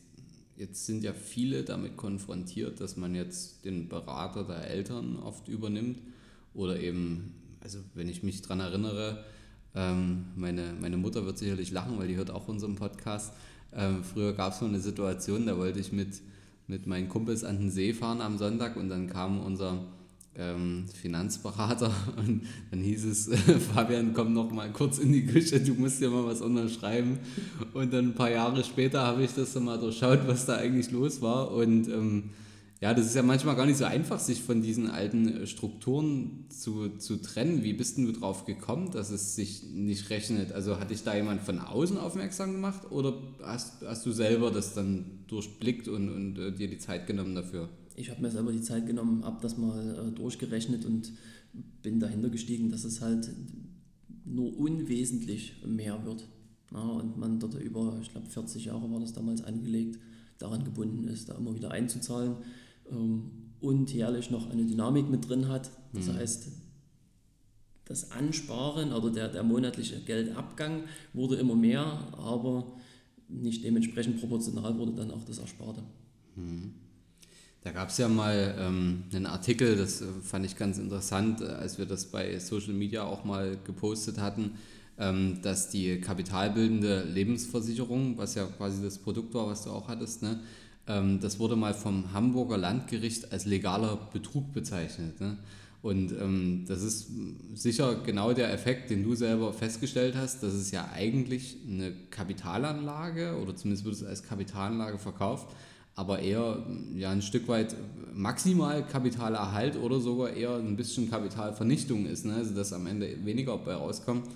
jetzt 0.56 0.86
sind 0.86 1.02
ja 1.02 1.12
viele 1.12 1.64
damit 1.64 1.96
konfrontiert, 1.96 2.80
dass 2.80 2.96
man 2.96 3.14
jetzt 3.14 3.64
den 3.64 3.88
Berater 3.88 4.44
der 4.44 4.68
Eltern 4.68 5.16
oft 5.16 5.48
übernimmt 5.48 6.00
oder 6.54 6.78
eben, 6.78 7.34
also 7.60 7.78
wenn 7.94 8.08
ich 8.08 8.22
mich 8.22 8.42
daran 8.42 8.60
erinnere, 8.60 9.24
ähm, 9.74 10.26
meine, 10.36 10.72
meine 10.80 10.96
Mutter 10.96 11.26
wird 11.26 11.38
sicherlich 11.38 11.72
lachen, 11.72 11.98
weil 11.98 12.08
die 12.08 12.16
hört 12.16 12.30
auch 12.30 12.46
unseren 12.46 12.76
Podcast. 12.76 13.32
Ähm, 13.72 14.04
früher 14.04 14.32
gab 14.32 14.52
es 14.52 14.60
mal 14.60 14.68
eine 14.68 14.80
Situation, 14.80 15.46
da 15.46 15.58
wollte 15.58 15.80
ich 15.80 15.90
mit 15.90 16.20
mit 16.66 16.86
meinen 16.86 17.08
Kumpels 17.08 17.44
an 17.44 17.58
den 17.58 17.70
See 17.70 17.92
fahren 17.92 18.20
am 18.20 18.38
Sonntag 18.38 18.76
und 18.76 18.88
dann 18.88 19.08
kam 19.08 19.40
unser 19.40 19.84
ähm, 20.36 20.86
Finanzberater 21.00 21.92
und 22.16 22.42
dann 22.70 22.80
hieß 22.80 23.04
es, 23.04 23.30
Fabian, 23.74 24.12
komm 24.14 24.32
noch 24.32 24.50
mal 24.50 24.70
kurz 24.72 24.98
in 24.98 25.12
die 25.12 25.26
Küche, 25.26 25.60
du 25.60 25.74
musst 25.74 26.00
dir 26.00 26.10
mal 26.10 26.24
was 26.26 26.40
unterschreiben. 26.40 27.18
Und 27.72 27.92
dann 27.92 28.08
ein 28.08 28.14
paar 28.14 28.30
Jahre 28.30 28.64
später 28.64 29.02
habe 29.02 29.22
ich 29.22 29.34
das 29.34 29.52
dann 29.52 29.64
mal 29.64 29.78
durchschaut, 29.78 30.26
was 30.26 30.46
da 30.46 30.56
eigentlich 30.56 30.90
los 30.90 31.22
war 31.22 31.52
und 31.52 31.88
ähm, 31.88 32.30
ja, 32.84 32.92
das 32.92 33.06
ist 33.06 33.14
ja 33.14 33.22
manchmal 33.22 33.56
gar 33.56 33.64
nicht 33.64 33.78
so 33.78 33.86
einfach, 33.86 34.18
sich 34.20 34.42
von 34.42 34.60
diesen 34.60 34.90
alten 34.90 35.26
äh, 35.26 35.46
Strukturen 35.46 36.44
zu, 36.50 36.90
zu 36.98 37.16
trennen. 37.16 37.64
Wie 37.64 37.72
bist 37.72 37.96
du 37.96 38.12
drauf 38.12 38.44
gekommen, 38.44 38.90
dass 38.90 39.08
es 39.08 39.34
sich 39.34 39.62
nicht 39.72 40.10
rechnet? 40.10 40.52
Also 40.52 40.78
hat 40.78 40.90
dich 40.90 41.02
da 41.02 41.16
jemand 41.16 41.40
von 41.40 41.60
außen 41.60 41.96
aufmerksam 41.96 42.52
gemacht 42.52 42.92
oder 42.92 43.14
hast, 43.42 43.80
hast 43.86 44.04
du 44.04 44.12
selber 44.12 44.50
das 44.50 44.74
dann 44.74 45.24
durchblickt 45.28 45.88
und, 45.88 46.10
und 46.10 46.38
äh, 46.38 46.52
dir 46.52 46.68
die 46.68 46.76
Zeit 46.76 47.06
genommen 47.06 47.34
dafür? 47.34 47.70
Ich 47.96 48.10
habe 48.10 48.20
mir 48.20 48.30
selber 48.30 48.52
die 48.52 48.60
Zeit 48.60 48.86
genommen, 48.86 49.24
habe 49.24 49.38
das 49.40 49.56
mal 49.56 50.06
äh, 50.06 50.12
durchgerechnet 50.14 50.84
und 50.84 51.10
bin 51.80 52.00
dahinter 52.00 52.28
gestiegen, 52.28 52.68
dass 52.68 52.84
es 52.84 53.00
halt 53.00 53.30
nur 54.26 54.58
unwesentlich 54.58 55.54
mehr 55.64 56.04
wird. 56.04 56.28
Ja, 56.70 56.82
und 56.82 57.16
man 57.16 57.40
dort 57.40 57.54
über, 57.54 57.98
ich 58.02 58.10
glaube, 58.10 58.28
40 58.28 58.66
Jahre 58.66 58.92
war 58.92 59.00
das 59.00 59.14
damals 59.14 59.42
angelegt, 59.42 59.98
daran 60.36 60.64
gebunden 60.64 61.08
ist, 61.08 61.30
da 61.30 61.36
immer 61.36 61.54
wieder 61.54 61.70
einzuzahlen 61.70 62.36
und 62.90 63.92
jährlich 63.92 64.30
noch 64.30 64.50
eine 64.50 64.64
Dynamik 64.64 65.08
mit 65.08 65.28
drin 65.28 65.48
hat. 65.48 65.70
Das 65.92 66.08
mhm. 66.08 66.14
heißt, 66.14 66.48
das 67.86 68.10
Ansparen 68.10 68.92
oder 68.92 69.10
der, 69.10 69.28
der 69.28 69.42
monatliche 69.42 70.00
Geldabgang 70.00 70.84
wurde 71.12 71.36
immer 71.36 71.54
mehr, 71.54 71.84
aber 72.16 72.72
nicht 73.28 73.64
dementsprechend 73.64 74.20
proportional 74.20 74.78
wurde 74.78 74.92
dann 74.92 75.10
auch 75.10 75.24
das 75.24 75.38
Ersparte. 75.38 75.82
Mhm. 76.36 76.74
Da 77.62 77.72
gab 77.72 77.88
es 77.88 77.96
ja 77.96 78.08
mal 78.08 78.54
ähm, 78.58 79.04
einen 79.12 79.24
Artikel, 79.24 79.76
das 79.76 80.02
äh, 80.02 80.06
fand 80.22 80.44
ich 80.44 80.56
ganz 80.56 80.78
interessant, 80.78 81.40
äh, 81.40 81.44
als 81.44 81.78
wir 81.78 81.86
das 81.86 82.06
bei 82.06 82.38
Social 82.38 82.74
Media 82.74 83.04
auch 83.04 83.24
mal 83.24 83.56
gepostet 83.64 84.18
hatten, 84.18 84.52
ähm, 84.98 85.40
dass 85.40 85.70
die 85.70 85.98
kapitalbildende 85.98 87.04
Lebensversicherung, 87.04 88.18
was 88.18 88.34
ja 88.34 88.44
quasi 88.44 88.82
das 88.82 88.98
Produkt 88.98 89.32
war, 89.32 89.46
was 89.46 89.64
du 89.64 89.70
auch 89.70 89.88
hattest, 89.88 90.22
ne, 90.22 90.40
ähm, 90.86 91.20
das 91.20 91.38
wurde 91.38 91.56
mal 91.56 91.74
vom 91.74 92.12
Hamburger 92.12 92.58
Landgericht 92.58 93.32
als 93.32 93.46
legaler 93.46 93.98
Betrug 94.12 94.52
bezeichnet. 94.52 95.20
Ne? 95.20 95.38
Und 95.82 96.12
ähm, 96.12 96.64
das 96.66 96.82
ist 96.82 97.08
sicher 97.54 97.96
genau 97.96 98.32
der 98.32 98.52
Effekt, 98.52 98.90
den 98.90 99.02
du 99.02 99.14
selber 99.14 99.52
festgestellt 99.52 100.14
hast. 100.16 100.42
Das 100.42 100.54
ist 100.54 100.70
ja 100.70 100.88
eigentlich 100.94 101.56
eine 101.68 101.92
Kapitalanlage 102.10 103.36
oder 103.40 103.54
zumindest 103.54 103.84
wird 103.84 103.94
es 103.94 104.04
als 104.04 104.22
Kapitalanlage 104.22 104.98
verkauft 104.98 105.48
aber 105.96 106.18
eher 106.18 106.64
ja, 106.96 107.10
ein 107.10 107.22
Stück 107.22 107.46
weit 107.48 107.76
maximal 108.14 108.84
Kapitalerhalt 108.86 109.76
oder 109.76 110.00
sogar 110.00 110.30
eher 110.30 110.56
ein 110.56 110.76
bisschen 110.76 111.10
Kapitalvernichtung 111.10 112.06
ist. 112.06 112.24
Ne? 112.24 112.34
Also 112.34 112.54
dass 112.54 112.72
am 112.72 112.86
Ende 112.86 113.24
weniger 113.24 113.56
bei 113.58 113.74
rauskommt 113.74 114.26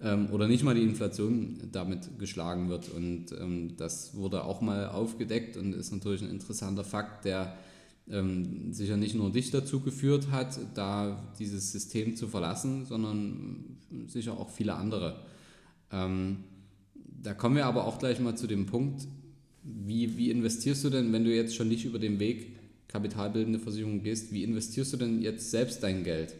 ähm, 0.00 0.28
oder 0.30 0.48
nicht 0.48 0.64
mal 0.64 0.74
die 0.74 0.82
Inflation 0.82 1.58
damit 1.72 2.18
geschlagen 2.18 2.68
wird. 2.68 2.88
Und 2.90 3.32
ähm, 3.32 3.76
das 3.76 4.14
wurde 4.14 4.44
auch 4.44 4.60
mal 4.60 4.88
aufgedeckt 4.88 5.56
und 5.56 5.74
ist 5.74 5.92
natürlich 5.92 6.22
ein 6.22 6.30
interessanter 6.30 6.84
Fakt, 6.84 7.24
der 7.24 7.56
ähm, 8.08 8.72
sicher 8.72 8.96
nicht 8.96 9.14
nur 9.14 9.32
dich 9.32 9.50
dazu 9.50 9.80
geführt 9.80 10.30
hat, 10.30 10.58
da 10.74 11.32
dieses 11.38 11.72
System 11.72 12.16
zu 12.16 12.28
verlassen, 12.28 12.84
sondern 12.84 13.78
sicher 14.06 14.38
auch 14.38 14.50
viele 14.50 14.74
andere. 14.74 15.20
Ähm, 15.90 16.44
da 17.22 17.34
kommen 17.34 17.56
wir 17.56 17.66
aber 17.66 17.86
auch 17.86 17.98
gleich 17.98 18.20
mal 18.20 18.36
zu 18.36 18.46
dem 18.46 18.66
Punkt, 18.66 19.08
wie, 19.62 20.16
wie 20.16 20.30
investierst 20.30 20.84
du 20.84 20.90
denn, 20.90 21.12
wenn 21.12 21.24
du 21.24 21.34
jetzt 21.34 21.56
schon 21.56 21.68
nicht 21.68 21.84
über 21.84 21.98
den 21.98 22.20
Weg 22.20 22.56
kapitalbildende 22.86 23.58
Versicherung 23.58 24.02
gehst, 24.02 24.32
wie 24.32 24.44
investierst 24.44 24.92
du 24.92 24.96
denn 24.96 25.20
jetzt 25.20 25.50
selbst 25.50 25.82
dein 25.82 26.04
Geld? 26.04 26.34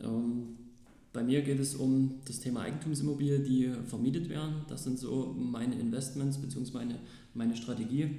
Ähm, 0.00 0.56
bei 1.12 1.22
mir 1.22 1.42
geht 1.42 1.58
es 1.58 1.74
um 1.74 2.20
das 2.26 2.40
Thema 2.40 2.60
Eigentumsimmobilie, 2.60 3.40
die 3.40 3.72
vermietet 3.86 4.28
werden. 4.28 4.62
Das 4.68 4.84
sind 4.84 4.98
so 4.98 5.34
meine 5.36 5.78
Investments 5.78 6.38
bzw. 6.38 6.72
Meine, 6.72 6.98
meine 7.34 7.56
Strategie. 7.56 8.10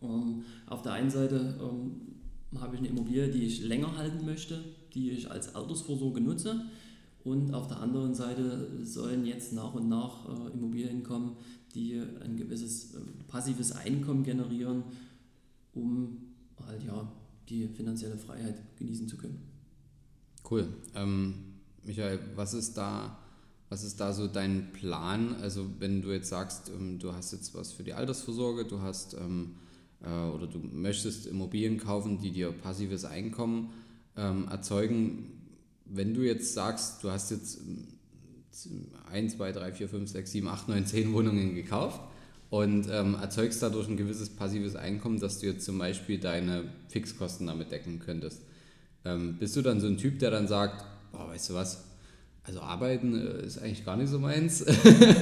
Ähm, 0.00 0.42
auf 0.66 0.82
der 0.82 0.92
einen 0.92 1.10
Seite 1.10 1.58
ähm, 1.60 2.60
habe 2.60 2.76
ich 2.76 2.80
eine 2.80 2.88
Immobilie, 2.88 3.28
die 3.28 3.44
ich 3.44 3.64
länger 3.64 3.96
halten 3.96 4.24
möchte, 4.24 4.62
die 4.94 5.10
ich 5.10 5.30
als 5.30 5.54
Altersvorsorge 5.54 6.20
nutze. 6.20 6.64
Und 7.24 7.52
auf 7.54 7.68
der 7.68 7.80
anderen 7.80 8.14
Seite 8.14 8.84
sollen 8.84 9.24
jetzt 9.24 9.52
nach 9.52 9.74
und 9.74 9.88
nach 9.88 10.28
äh, 10.28 10.52
Immobilien 10.52 11.02
kommen, 11.02 11.36
die 11.74 12.00
ein 12.22 12.36
gewisses 12.36 12.94
äh, 12.94 12.98
passives 13.26 13.72
Einkommen 13.72 14.22
generieren, 14.22 14.84
um 15.72 16.18
halt 16.64 16.84
ja 16.84 17.10
die 17.48 17.66
finanzielle 17.66 18.18
Freiheit 18.18 18.76
genießen 18.76 19.08
zu 19.08 19.16
können. 19.16 19.42
Cool. 20.48 20.68
Ähm, 20.94 21.53
Michael, 21.84 22.18
was 22.34 22.54
ist 22.54 22.76
da, 22.76 23.18
was 23.68 23.84
ist 23.84 24.00
da 24.00 24.12
so 24.12 24.26
dein 24.26 24.72
Plan? 24.72 25.36
Also 25.40 25.66
wenn 25.78 26.02
du 26.02 26.12
jetzt 26.12 26.28
sagst, 26.28 26.70
ähm, 26.70 26.98
du 26.98 27.12
hast 27.12 27.32
jetzt 27.32 27.54
was 27.54 27.72
für 27.72 27.82
die 27.82 27.92
Altersvorsorge, 27.92 28.64
du 28.64 28.80
hast 28.80 29.14
ähm, 29.14 29.56
äh, 30.02 30.08
oder 30.08 30.46
du 30.46 30.58
möchtest 30.58 31.26
Immobilien 31.26 31.78
kaufen, 31.78 32.18
die 32.18 32.30
dir 32.30 32.52
passives 32.52 33.04
Einkommen 33.04 33.72
ähm, 34.16 34.48
erzeugen. 34.48 35.30
Wenn 35.84 36.14
du 36.14 36.22
jetzt 36.22 36.54
sagst, 36.54 37.04
du 37.04 37.10
hast 37.10 37.30
jetzt 37.30 37.58
ähm, 37.60 37.88
1, 39.10 39.36
2, 39.36 39.52
3, 39.52 39.72
4, 39.72 39.88
5, 39.88 40.10
6, 40.10 40.32
7, 40.32 40.48
8, 40.48 40.68
9, 40.68 40.86
10 40.86 41.12
Wohnungen 41.12 41.54
gekauft 41.54 42.00
und 42.50 42.86
ähm, 42.90 43.14
erzeugst 43.14 43.62
dadurch 43.62 43.88
ein 43.88 43.96
gewisses 43.96 44.30
passives 44.30 44.76
Einkommen, 44.76 45.18
dass 45.18 45.40
du 45.40 45.46
jetzt 45.46 45.64
zum 45.64 45.78
Beispiel 45.78 46.18
deine 46.18 46.64
Fixkosten 46.88 47.46
damit 47.48 47.72
decken 47.72 47.98
könntest. 47.98 48.42
Ähm, 49.04 49.36
bist 49.38 49.56
du 49.56 49.62
dann 49.62 49.80
so 49.80 49.86
ein 49.86 49.98
Typ, 49.98 50.18
der 50.20 50.30
dann 50.30 50.46
sagt, 50.48 50.84
boah, 51.14 51.28
weißt 51.28 51.50
du 51.50 51.54
was, 51.54 51.84
also 52.44 52.60
arbeiten 52.60 53.14
äh, 53.14 53.46
ist 53.46 53.58
eigentlich 53.58 53.84
gar 53.84 53.96
nicht 53.96 54.10
so 54.10 54.18
meins? 54.18 54.64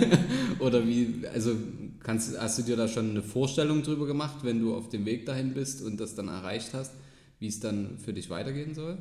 Oder 0.59 0.87
wie, 0.87 1.25
also 1.33 1.55
kannst, 2.01 2.39
hast 2.39 2.59
du 2.59 2.63
dir 2.63 2.77
da 2.77 2.89
schon 2.89 3.11
eine 3.11 3.23
Vorstellung 3.23 3.83
drüber 3.83 4.07
gemacht, 4.07 4.39
wenn 4.43 4.61
du 4.61 4.75
auf 4.75 4.89
dem 4.89 5.07
Weg 5.07 5.27
dahin 5.27 5.55
bist 5.55 5.83
und 5.83 6.01
das 6.01 6.15
dann 6.15 6.29
erreicht 6.29 6.75
hast, 6.75 6.93
wie 7.39 7.47
es 7.47 7.61
dann 7.61 7.99
für 7.99 8.13
dich 8.13 8.29
weitergehen 8.29 8.75
soll? 8.75 8.99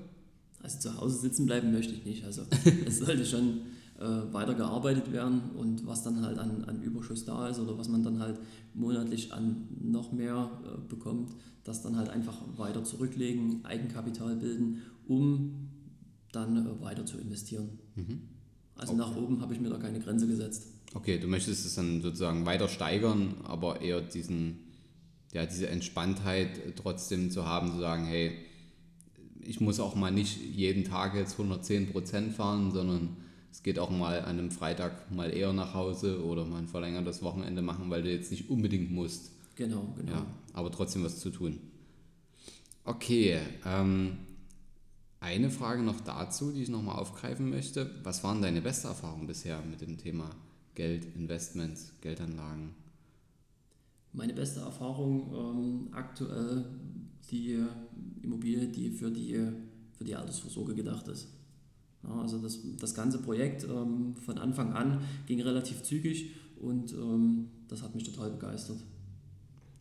Also 0.62 0.80
zu 0.80 0.98
Hause 0.98 1.20
sitzen 1.20 1.48
bleiben 1.48 1.72
möchte 1.72 1.94
ich 1.94 2.06
nicht. 2.06 2.24
Also 2.24 2.44
es 2.86 3.00
sollte 3.00 3.26
schon 3.26 3.62
äh, 4.00 4.34
weitergearbeitet 4.34 5.12
werden 5.12 5.42
und 5.58 5.88
was 5.88 6.04
dann 6.04 6.22
halt 6.24 6.38
an, 6.38 6.64
an 6.66 6.84
Überschuss 6.84 7.26
da 7.26 7.48
ist 7.48 7.60
oder 7.60 7.78
was 7.78 7.90
man 7.90 8.04
dann 8.04 8.20
halt 8.20 8.40
monatlich 8.76 9.34
an 9.34 9.68
noch 9.82 10.12
mehr 10.12 10.52
äh, 10.64 10.90
bekommt, 10.90 11.32
das 11.64 11.82
dann 11.82 11.98
halt 11.98 12.10
einfach 12.10 12.38
weiter 12.58 12.84
zurücklegen, 12.84 13.66
Eigenkapital 13.66 14.36
bilden, 14.36 14.82
um 15.08 15.71
dann 16.32 16.66
äh, 16.66 16.82
weiter 16.82 17.06
zu 17.06 17.18
investieren. 17.18 17.80
Mhm. 17.96 18.22
Also 18.76 18.94
okay. 18.94 19.02
nach 19.02 19.16
oben 19.16 19.42
habe 19.42 19.54
ich 19.54 19.60
mir 19.60 19.70
da 19.70 19.78
keine 19.78 20.00
Grenze 20.00 20.28
gesetzt. 20.28 20.68
Okay, 20.94 21.20
du 21.20 21.28
möchtest 21.28 21.66
es 21.66 21.76
dann 21.76 22.02
sozusagen 22.02 22.46
weiter 22.46 22.68
steigern, 22.68 23.36
aber 23.44 23.82
eher 23.82 24.02
diesen, 24.02 24.60
ja, 25.32 25.46
diese 25.46 25.70
Entspanntheit 25.70 26.76
trotzdem 26.76 27.32
zu 27.32 27.46
haben, 27.46 27.72
zu 27.72 27.80
sagen, 27.80 28.06
hey, 28.06 28.34
ich 29.40 29.62
muss 29.62 29.80
auch 29.80 29.96
mal 29.96 30.12
nicht 30.12 30.40
jeden 30.42 30.84
Tag 30.84 31.16
jetzt 31.16 31.40
110% 31.40 32.32
fahren, 32.32 32.72
sondern 32.72 33.18
es 33.52 33.64
geht 33.64 33.80
auch 33.80 33.90
mal 33.90 34.22
an 34.22 34.40
einem 34.40 34.52
Freitag 34.52 35.12
mal 35.12 35.32
eher 35.34 35.54
nach 35.54 35.74
Hause 35.74 36.24
oder 36.24 36.46
mal 36.46 36.60
ein 36.60 36.68
verlängertes 36.68 37.22
Wochenende 37.22 37.62
machen, 37.62 37.90
weil 37.90 38.04
du 38.04 38.12
jetzt 38.12 38.32
nicht 38.32 38.50
unbedingt 38.50 38.92
musst. 38.92 39.32
Genau, 39.56 39.94
genau. 39.98 40.12
Ja, 40.12 40.26
aber 40.54 40.72
trotzdem 40.72 41.04
was 41.04 41.20
zu 41.20 41.30
tun. 41.30 41.60
Okay, 42.84 43.40
ähm, 43.66 44.18
eine 45.22 45.52
Frage 45.52 45.84
noch 45.84 46.02
dazu, 46.02 46.52
die 46.52 46.64
ich 46.64 46.70
nochmal 46.70 46.98
aufgreifen 46.98 47.50
möchte. 47.50 47.90
Was 48.04 48.24
waren 48.24 48.42
deine 48.42 48.62
beste 48.62 48.88
Erfahrungen 48.88 49.28
bisher 49.28 49.62
mit 49.62 49.80
dem 49.80 49.98
Thema 49.98 50.30
Geld, 50.76 51.08
Investments, 51.16 51.94
Geldanlagen? 52.02 52.72
Meine 54.14 54.34
beste 54.34 54.60
Erfahrung 54.60 55.32
ähm, 55.34 55.88
aktuell 55.94 56.66
die 57.30 57.64
Immobilie, 58.24 58.68
die 58.68 58.90
für 58.90 59.10
die, 59.12 59.40
für 59.94 60.04
die 60.04 60.16
Altersvorsorge 60.16 60.76
gedacht 60.76 61.08
ist. 61.08 61.28
Ja, 62.04 62.20
also 62.20 62.40
das, 62.40 62.60
das 62.80 62.96
ganze 62.96 63.20
Projekt 63.20 63.64
ähm, 63.64 64.16
von 64.16 64.40
Anfang 64.40 64.74
an 64.74 65.02
ging 65.28 65.40
relativ 65.40 65.84
zügig 65.84 66.32
und 66.60 66.94
ähm, 66.94 67.48
das 67.68 67.84
hat 67.84 67.94
mich 67.94 68.04
total 68.04 68.32
begeistert. 68.32 68.80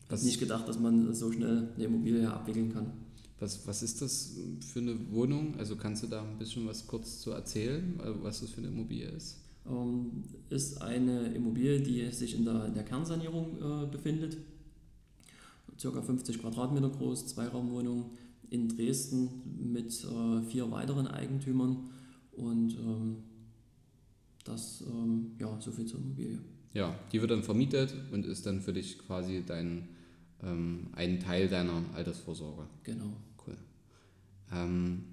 Ich 0.05 0.11
habe 0.11 0.23
nicht 0.23 0.39
gedacht, 0.39 0.67
dass 0.67 0.79
man 0.79 1.13
so 1.15 1.31
schnell 1.31 1.69
eine 1.75 1.83
Immobilie 1.83 2.31
abwickeln 2.31 2.71
kann. 2.71 2.93
Was, 3.41 3.65
was 3.65 3.81
ist 3.81 4.01
das 4.03 4.33
für 4.71 4.79
eine 4.79 4.95
Wohnung? 5.11 5.55
Also 5.57 5.75
kannst 5.75 6.03
du 6.03 6.07
da 6.07 6.21
ein 6.21 6.37
bisschen 6.37 6.67
was 6.67 6.85
kurz 6.85 7.19
zu 7.21 7.31
erzählen, 7.31 7.99
was 8.21 8.41
das 8.41 8.51
für 8.51 8.59
eine 8.59 8.67
Immobilie 8.67 9.09
ist? 9.09 9.39
Ähm, 9.67 10.23
ist 10.51 10.79
eine 10.79 11.33
Immobilie, 11.33 11.81
die 11.81 12.09
sich 12.11 12.35
in 12.35 12.45
der, 12.45 12.65
in 12.65 12.75
der 12.75 12.83
Kernsanierung 12.83 13.57
äh, 13.57 13.87
befindet. 13.87 14.37
Circa 15.79 16.03
50 16.03 16.39
Quadratmeter 16.39 16.89
groß, 16.89 17.27
Zweiraumwohnung 17.27 18.11
in 18.51 18.67
Dresden 18.67 19.29
mit 19.73 19.91
äh, 20.03 20.41
vier 20.43 20.69
weiteren 20.69 21.07
Eigentümern 21.07 21.89
und 22.33 22.75
ähm, 22.75 23.23
das, 24.43 24.83
ähm, 24.87 25.31
ja, 25.39 25.59
so 25.59 25.71
viel 25.71 25.85
zur 25.85 25.99
Immobilie. 25.99 26.37
Ja, 26.73 26.93
die 27.11 27.19
wird 27.19 27.31
dann 27.31 27.41
vermietet 27.41 27.95
und 28.11 28.25
ist 28.27 28.45
dann 28.45 28.61
für 28.61 28.73
dich 28.73 28.99
quasi 28.99 29.43
dein, 29.45 29.87
ähm, 30.43 30.87
ein 30.93 31.19
Teil 31.19 31.47
deiner 31.47 31.81
Altersvorsorge. 31.95 32.67
Genau. 32.83 33.13
Ähm, 34.53 35.03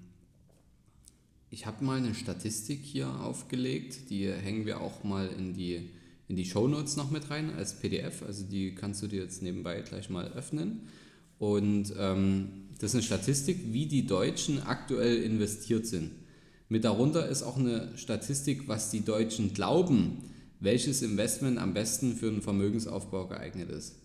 ich 1.51 1.65
habe 1.65 1.83
mal 1.83 1.97
eine 1.97 2.13
Statistik 2.13 2.81
hier 2.83 3.09
aufgelegt, 3.21 4.09
die 4.09 4.31
hängen 4.31 4.65
wir 4.65 4.81
auch 4.81 5.03
mal 5.03 5.27
in 5.27 5.53
die, 5.53 5.89
in 6.27 6.35
die 6.35 6.45
Shownotes 6.45 6.95
noch 6.95 7.09
mit 7.09 7.29
rein 7.31 7.55
als 7.55 7.79
PDF. 7.79 8.21
Also 8.21 8.43
die 8.43 8.75
kannst 8.75 9.01
du 9.01 9.07
dir 9.07 9.23
jetzt 9.23 9.41
nebenbei 9.41 9.81
gleich 9.81 10.09
mal 10.09 10.31
öffnen. 10.33 10.81
Und 11.39 11.93
ähm, 11.97 12.49
das 12.79 12.91
ist 12.91 12.95
eine 12.95 13.03
Statistik, 13.03 13.73
wie 13.73 13.87
die 13.87 14.05
Deutschen 14.05 14.61
aktuell 14.61 15.23
investiert 15.23 15.87
sind. 15.87 16.11
Mit 16.67 16.83
darunter 16.83 17.27
ist 17.27 17.41
auch 17.41 17.57
eine 17.57 17.97
Statistik, 17.97 18.67
was 18.67 18.91
die 18.91 19.03
Deutschen 19.03 19.53
glauben, 19.55 20.23
welches 20.59 21.01
Investment 21.01 21.57
am 21.57 21.73
besten 21.73 22.15
für 22.15 22.27
einen 22.27 22.43
Vermögensaufbau 22.43 23.27
geeignet 23.27 23.71
ist. 23.71 23.95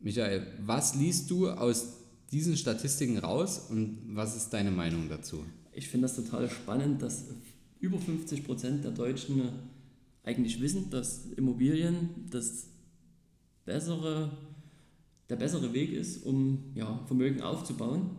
Michael, 0.00 0.46
was 0.64 0.94
liest 0.94 1.30
du 1.30 1.50
aus 1.50 2.05
diesen 2.30 2.56
Statistiken 2.56 3.18
raus 3.18 3.66
und 3.70 3.98
was 4.08 4.36
ist 4.36 4.50
deine 4.50 4.70
Meinung 4.70 5.08
dazu? 5.08 5.44
Ich 5.72 5.88
finde 5.88 6.08
das 6.08 6.16
total 6.16 6.50
spannend, 6.50 7.02
dass 7.02 7.26
über 7.80 7.98
50 7.98 8.44
Prozent 8.44 8.84
der 8.84 8.92
Deutschen 8.92 9.42
eigentlich 10.24 10.60
wissen, 10.60 10.90
dass 10.90 11.26
Immobilien 11.36 12.08
das 12.30 12.68
bessere, 13.64 14.30
der 15.28 15.36
bessere 15.36 15.72
Weg 15.72 15.92
ist, 15.92 16.24
um 16.24 16.72
ja, 16.74 17.04
Vermögen 17.06 17.42
aufzubauen, 17.42 18.10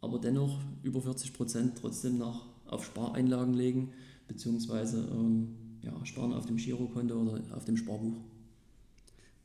aber 0.00 0.18
dennoch 0.18 0.60
über 0.82 1.00
40 1.00 1.32
Prozent 1.32 1.78
trotzdem 1.80 2.18
noch 2.18 2.46
auf 2.66 2.84
Spareinlagen 2.84 3.54
legen, 3.54 3.92
beziehungsweise 4.28 5.08
ähm, 5.10 5.56
ja, 5.82 5.92
sparen 6.04 6.32
auf 6.32 6.46
dem 6.46 6.56
Girokonto 6.56 7.14
oder 7.14 7.56
auf 7.56 7.64
dem 7.64 7.76
Sparbuch. 7.76 8.20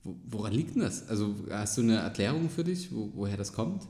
Woran 0.05 0.53
liegt 0.53 0.75
denn 0.75 0.83
das? 0.83 1.07
Also 1.09 1.35
hast 1.49 1.77
du 1.77 1.81
eine 1.81 1.95
Erklärung 1.95 2.49
für 2.49 2.63
dich, 2.63 2.93
wo, 2.93 3.11
woher 3.15 3.37
das 3.37 3.53
kommt? 3.53 3.87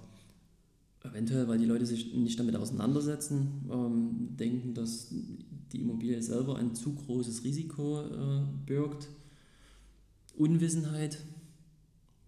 Eventuell, 1.03 1.47
weil 1.47 1.59
die 1.59 1.65
Leute 1.65 1.85
sich 1.85 2.13
nicht 2.13 2.39
damit 2.39 2.55
auseinandersetzen, 2.55 3.69
ähm, 3.71 4.35
denken, 4.37 4.73
dass 4.73 5.09
die 5.71 5.81
Immobilie 5.81 6.21
selber 6.21 6.57
ein 6.57 6.73
zu 6.73 6.95
großes 6.95 7.43
Risiko 7.43 8.01
äh, 8.01 8.41
birgt. 8.65 9.09
Unwissenheit, 10.37 11.19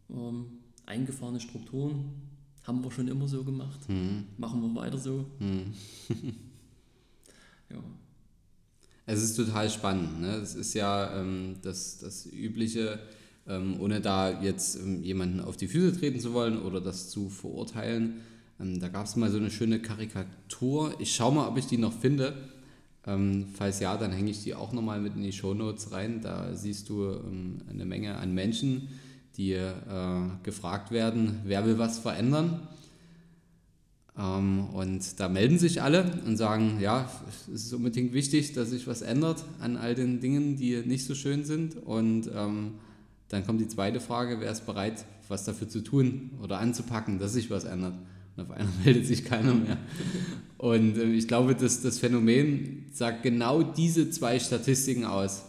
ähm, 0.09 0.45
eingefahrene 0.85 1.39
Strukturen, 1.39 2.11
haben 2.63 2.83
wir 2.83 2.91
schon 2.91 3.07
immer 3.07 3.27
so 3.27 3.43
gemacht, 3.43 3.87
mhm. 3.87 4.25
machen 4.37 4.61
wir 4.61 4.75
weiter 4.81 4.97
so. 4.97 5.25
Mhm. 5.39 5.73
ja. 7.69 7.83
Es 9.05 9.23
ist 9.23 9.35
total 9.37 9.69
spannend. 9.69 10.19
Ne? 10.19 10.35
Es 10.35 10.53
ist 10.53 10.73
ja 10.73 11.21
ähm, 11.21 11.55
das, 11.61 11.97
das 11.99 12.25
übliche, 12.25 12.99
ähm, 13.49 13.79
ohne 13.79 14.01
da 14.01 14.41
jetzt 14.41 14.77
ähm, 14.77 15.03
jemanden 15.03 15.39
auf 15.39 15.57
die 15.57 15.67
Füße 15.67 15.99
treten 15.99 16.19
zu 16.19 16.33
wollen 16.33 16.61
oder 16.61 16.81
das 16.81 17.09
zu 17.09 17.29
verurteilen. 17.29 18.21
Ähm, 18.59 18.79
da 18.79 18.87
gab 18.89 19.05
es 19.05 19.15
mal 19.15 19.29
so 19.29 19.37
eine 19.37 19.51
schöne 19.51 19.79
Karikatur. 19.79 20.93
Ich 20.99 21.15
schaue 21.15 21.33
mal, 21.33 21.47
ob 21.47 21.57
ich 21.57 21.67
die 21.67 21.77
noch 21.77 21.93
finde. 21.93 22.35
Ähm, 23.05 23.45
falls 23.53 23.79
ja, 23.79 23.95
dann 23.95 24.11
hänge 24.11 24.31
ich 24.31 24.43
die 24.43 24.53
auch 24.53 24.73
nochmal 24.73 24.99
mit 24.99 25.15
in 25.15 25.23
die 25.23 25.31
Shownotes 25.31 25.91
rein. 25.91 26.21
Da 26.21 26.53
siehst 26.55 26.89
du 26.89 27.05
ähm, 27.05 27.59
eine 27.69 27.85
Menge 27.85 28.17
an 28.17 28.33
Menschen, 28.33 28.89
die 29.37 29.53
äh, 29.53 29.71
gefragt 30.43 30.91
werden, 30.91 31.39
wer 31.45 31.65
will 31.65 31.77
was 31.77 31.99
verändern. 31.99 32.67
und 34.15 35.19
da 35.19 35.29
melden 35.29 35.59
sich 35.59 35.83
alle 35.83 36.11
und 36.25 36.37
sagen, 36.37 36.79
ja, 36.81 37.07
es 37.29 37.65
ist 37.65 37.73
unbedingt 37.73 38.13
wichtig, 38.13 38.53
dass 38.53 38.71
sich 38.71 38.87
was 38.87 39.03
ändert 39.03 39.43
an 39.59 39.77
all 39.77 39.93
den 39.93 40.19
Dingen, 40.19 40.57
die 40.57 40.77
nicht 40.77 41.05
so 41.05 41.13
schön 41.13 41.45
sind. 41.45 41.77
Und 41.77 42.31
ähm, 42.33 42.79
dann 43.29 43.45
kommt 43.45 43.61
die 43.61 43.67
zweite 43.67 43.99
Frage, 43.99 44.39
wer 44.39 44.51
ist 44.51 44.65
bereit, 44.65 45.05
was 45.27 45.43
dafür 45.43 45.67
zu 45.67 45.81
tun 45.81 46.31
oder 46.41 46.59
anzupacken, 46.59 47.19
dass 47.19 47.33
sich 47.33 47.49
was 47.49 47.65
ändert. 47.65 47.95
Und 48.35 48.43
auf 48.43 48.51
einmal 48.51 48.73
meldet 48.85 49.05
sich 49.05 49.25
keiner 49.25 49.53
mehr. 49.53 49.77
Und 50.57 50.97
äh, 50.97 51.05
ich 51.05 51.27
glaube, 51.27 51.55
dass 51.55 51.81
das 51.81 51.99
Phänomen 51.99 52.85
sagt 52.93 53.23
genau 53.23 53.63
diese 53.63 54.09
zwei 54.09 54.39
Statistiken 54.39 55.05
aus. 55.05 55.43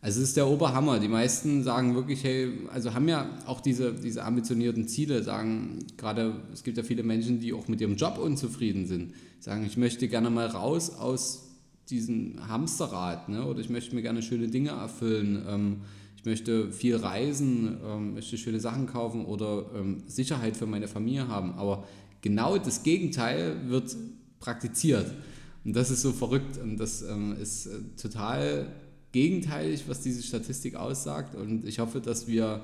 Also 0.00 0.20
es 0.22 0.28
ist 0.28 0.36
der 0.36 0.46
Oberhammer. 0.46 1.00
Die 1.00 1.08
meisten 1.08 1.64
sagen 1.64 1.94
wirklich, 1.94 2.22
hey, 2.22 2.52
also 2.72 2.94
haben 2.94 3.08
ja 3.08 3.28
auch 3.46 3.60
diese, 3.60 3.92
diese 3.92 4.24
ambitionierten 4.24 4.86
Ziele, 4.86 5.22
sagen 5.22 5.78
gerade, 5.96 6.42
es 6.52 6.62
gibt 6.62 6.76
ja 6.76 6.84
viele 6.84 7.02
Menschen, 7.02 7.40
die 7.40 7.52
auch 7.52 7.66
mit 7.66 7.80
ihrem 7.80 7.96
Job 7.96 8.18
unzufrieden 8.18 8.86
sind, 8.86 9.14
sagen, 9.40 9.64
ich 9.66 9.76
möchte 9.76 10.06
gerne 10.06 10.30
mal 10.30 10.46
raus 10.46 10.90
aus 10.90 11.48
diesem 11.90 12.48
Hamsterrad 12.48 13.28
ne? 13.28 13.44
oder 13.44 13.60
ich 13.60 13.70
möchte 13.70 13.94
mir 13.94 14.02
gerne 14.02 14.22
schöne 14.22 14.48
Dinge 14.48 14.70
erfüllen. 14.70 15.42
Ähm, 15.48 15.76
möchte 16.26 16.70
viel 16.70 16.96
reisen, 16.96 17.78
ähm, 17.84 18.14
möchte 18.14 18.36
schöne 18.36 18.60
Sachen 18.60 18.86
kaufen 18.86 19.24
oder 19.24 19.66
ähm, 19.74 20.02
Sicherheit 20.06 20.56
für 20.56 20.66
meine 20.66 20.88
Familie 20.88 21.28
haben. 21.28 21.52
Aber 21.52 21.84
genau 22.20 22.58
das 22.58 22.82
Gegenteil 22.82 23.68
wird 23.68 23.96
praktiziert. 24.40 25.10
Und 25.64 25.74
das 25.74 25.90
ist 25.90 26.02
so 26.02 26.12
verrückt 26.12 26.58
und 26.58 26.76
das 26.78 27.02
ähm, 27.02 27.34
ist 27.40 27.66
äh, 27.66 27.78
total 28.00 28.68
gegenteilig, 29.12 29.84
was 29.88 30.00
diese 30.00 30.22
Statistik 30.22 30.74
aussagt. 30.74 31.34
Und 31.34 31.64
ich 31.64 31.78
hoffe, 31.78 32.00
dass 32.00 32.28
wir 32.28 32.60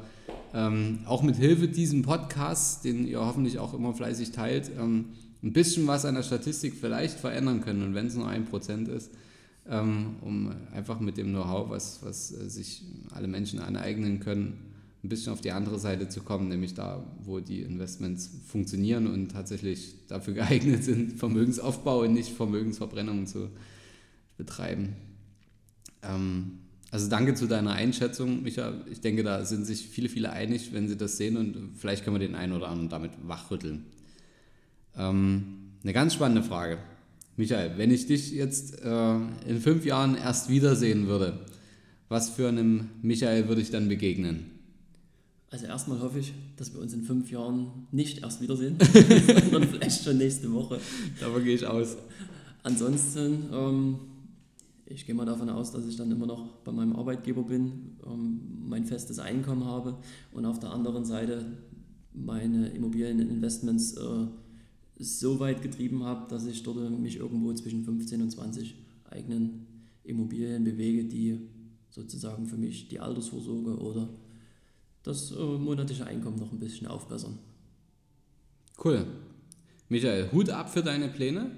ähm, 0.53 0.99
auch 1.07 1.23
mit 1.23 1.37
Hilfe 1.37 1.67
diesem 1.67 2.03
Podcast, 2.03 2.85
den 2.85 3.07
ihr 3.07 3.21
hoffentlich 3.21 3.59
auch 3.59 3.73
immer 3.75 3.95
fleißig 3.95 4.33
teilt, 4.33 4.71
ähm, 4.79 5.07
ein 5.43 5.53
bisschen 5.53 5.87
was 5.87 6.05
an 6.05 6.15
der 6.15 6.23
Statistik 6.23 6.75
vielleicht 6.79 7.19
verändern 7.19 7.63
können. 7.63 7.83
Und 7.83 7.95
wenn 7.95 8.07
es 8.07 8.15
nur 8.15 8.29
ein 8.29 8.45
Prozent 8.45 8.89
ist, 8.89 9.11
um 9.67 10.53
einfach 10.75 10.99
mit 11.01 11.17
dem 11.17 11.29
Know-how, 11.29 11.71
was, 11.71 12.01
was 12.03 12.33
äh, 12.33 12.49
sich 12.51 12.83
alle 13.13 13.29
Menschen 13.29 13.61
aneignen 13.61 14.21
können, 14.21 14.59
ein 15.05 15.09
bisschen 15.09 15.33
auf 15.33 15.41
die 15.41 15.53
andere 15.53 15.79
Seite 15.79 16.09
zu 16.09 16.23
kommen, 16.23 16.49
nämlich 16.49 16.75
da, 16.75 17.05
wo 17.25 17.41
die 17.41 17.63
Investments 17.63 18.31
funktionieren 18.47 19.07
und 19.07 19.31
tatsächlich 19.31 19.95
dafür 20.09 20.35
geeignet 20.35 20.85
sind, 20.85 21.19
Vermögensaufbau 21.19 22.03
und 22.03 22.13
nicht 22.13 22.33
Vermögensverbrennung 22.33 23.27
zu 23.27 23.51
betreiben. 24.37 24.97
Ähm, 26.03 26.59
also 26.91 27.09
danke 27.09 27.35
zu 27.35 27.47
deiner 27.47 27.73
Einschätzung, 27.73 28.43
Micha. 28.43 28.75
Ich 28.91 29.01
denke, 29.01 29.23
da 29.23 29.45
sind 29.45 29.65
sich 29.65 29.89
viele, 29.89 30.09
viele 30.09 30.31
einig, 30.31 30.75
wenn 30.75 30.89
sie 30.89 30.97
das 30.97 31.17
sehen 31.17 31.37
und 31.37 31.73
vielleicht 31.77 32.05
können 32.05 32.17
wir 32.21 32.27
den 32.27 32.35
einen 32.35 32.53
oder 32.53 32.69
anderen 32.69 32.91
damit 32.91 33.13
wachrütteln. 33.23 33.87
Ähm, 34.97 35.73
eine 35.83 35.93
ganz 35.93 36.15
spannende 36.15 36.43
Frage. 36.43 36.79
Michael, 37.37 37.79
wenn 37.79 37.91
ich 37.91 38.07
dich 38.07 38.33
jetzt 38.33 38.81
äh, 38.83 39.15
in 39.47 39.61
fünf 39.61 39.85
Jahren 39.85 40.17
erst 40.17 40.49
wiedersehen 40.49 41.07
würde, 41.07 41.41
was 42.09 42.29
für 42.29 42.49
einem 42.49 42.91
Michael 43.01 43.49
würde 43.49 43.63
ich 43.63 43.71
dann 43.71 43.89
begegnen? 43.89 44.51
Also 45.51 45.67
erstmal 45.67 46.01
hoffe 46.01 46.19
ich, 46.19 46.33
dass 46.57 46.73
wir 46.73 46.81
uns 46.81 46.95
in 46.95 47.03
fünf 47.03 47.31
Jahren 47.31 47.87
nicht 47.91 48.23
erst 48.23 48.41
wiedersehen, 48.41 48.77
sondern 49.51 49.69
vielleicht 49.69 50.03
schon 50.03 50.19
nächste 50.19 50.53
Woche. 50.53 50.79
Davon 51.21 51.45
gehe 51.45 51.55
ich 51.55 51.67
aus. 51.67 51.97
Ansonsten, 52.63 53.51
ähm, 53.53 53.97
ich 54.87 55.05
gehe 55.05 55.15
mal 55.15 55.27
davon 55.27 55.51
aus, 55.51 55.73
dass 55.73 55.87
ich 55.87 55.97
dann 55.97 56.11
immer 56.11 56.27
noch 56.27 56.57
bei 56.65 56.73
meinem 56.73 56.97
Arbeitgeber 56.97 57.43
bin, 57.43 57.97
ähm, 58.07 58.41
mein 58.67 58.85
festes 58.85 59.19
Einkommen 59.19 59.65
habe 59.65 59.99
und 60.33 60.47
auf 60.47 60.59
der 60.59 60.71
anderen 60.71 61.05
Seite 61.05 61.45
meine 62.15 62.69
Immobilieninvestments 62.69 63.95
äh, 63.95 64.27
so 65.03 65.41
weit 65.41 65.63
getrieben 65.63 66.05
habe, 66.05 66.29
dass 66.29 66.47
ich 66.47 66.63
dort 66.63 66.99
mich 66.99 67.17
irgendwo 67.17 67.53
zwischen 67.53 67.85
15 67.85 68.23
und 68.23 68.31
20 68.31 68.75
eigenen 69.11 69.67
Immobilien 70.05 70.65
bewege, 70.65 71.05
die 71.05 71.39
sozusagen 71.91 72.47
für 72.47 72.57
mich 72.57 72.89
die 72.89 73.01
Altersvorsorge 73.01 73.77
oder 73.79 74.09
das 75.03 75.33
äh, 75.33 75.35
monatliche 75.37 76.07
Einkommen 76.07 76.39
noch 76.39 76.53
ein 76.53 76.59
bisschen 76.59 76.87
aufbessern. 76.87 77.39
Cool. 78.83 79.07
Michael, 79.89 80.31
Hut 80.33 80.49
ab 80.51 80.71
für 80.71 80.83
deine 80.83 81.09
Pläne. 81.09 81.51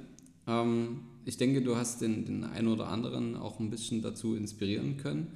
Ähm, 0.46 1.00
ich 1.24 1.36
denke, 1.36 1.62
du 1.62 1.76
hast 1.76 2.00
den, 2.00 2.24
den 2.24 2.44
einen 2.44 2.68
oder 2.68 2.88
anderen 2.88 3.36
auch 3.36 3.60
ein 3.60 3.70
bisschen 3.70 4.02
dazu 4.02 4.34
inspirieren 4.34 4.96
können. 4.96 5.28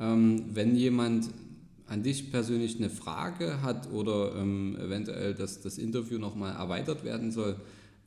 Ähm, 0.00 0.44
wenn 0.52 0.74
jemand 0.74 1.30
an 1.86 2.02
dich 2.02 2.30
persönlich 2.30 2.76
eine 2.76 2.90
Frage 2.90 3.62
hat 3.62 3.90
oder 3.90 4.34
ähm, 4.36 4.76
eventuell 4.80 5.34
dass 5.34 5.60
das 5.60 5.78
Interview 5.78 6.18
nochmal 6.18 6.54
erweitert 6.54 7.04
werden 7.04 7.30
soll, 7.30 7.56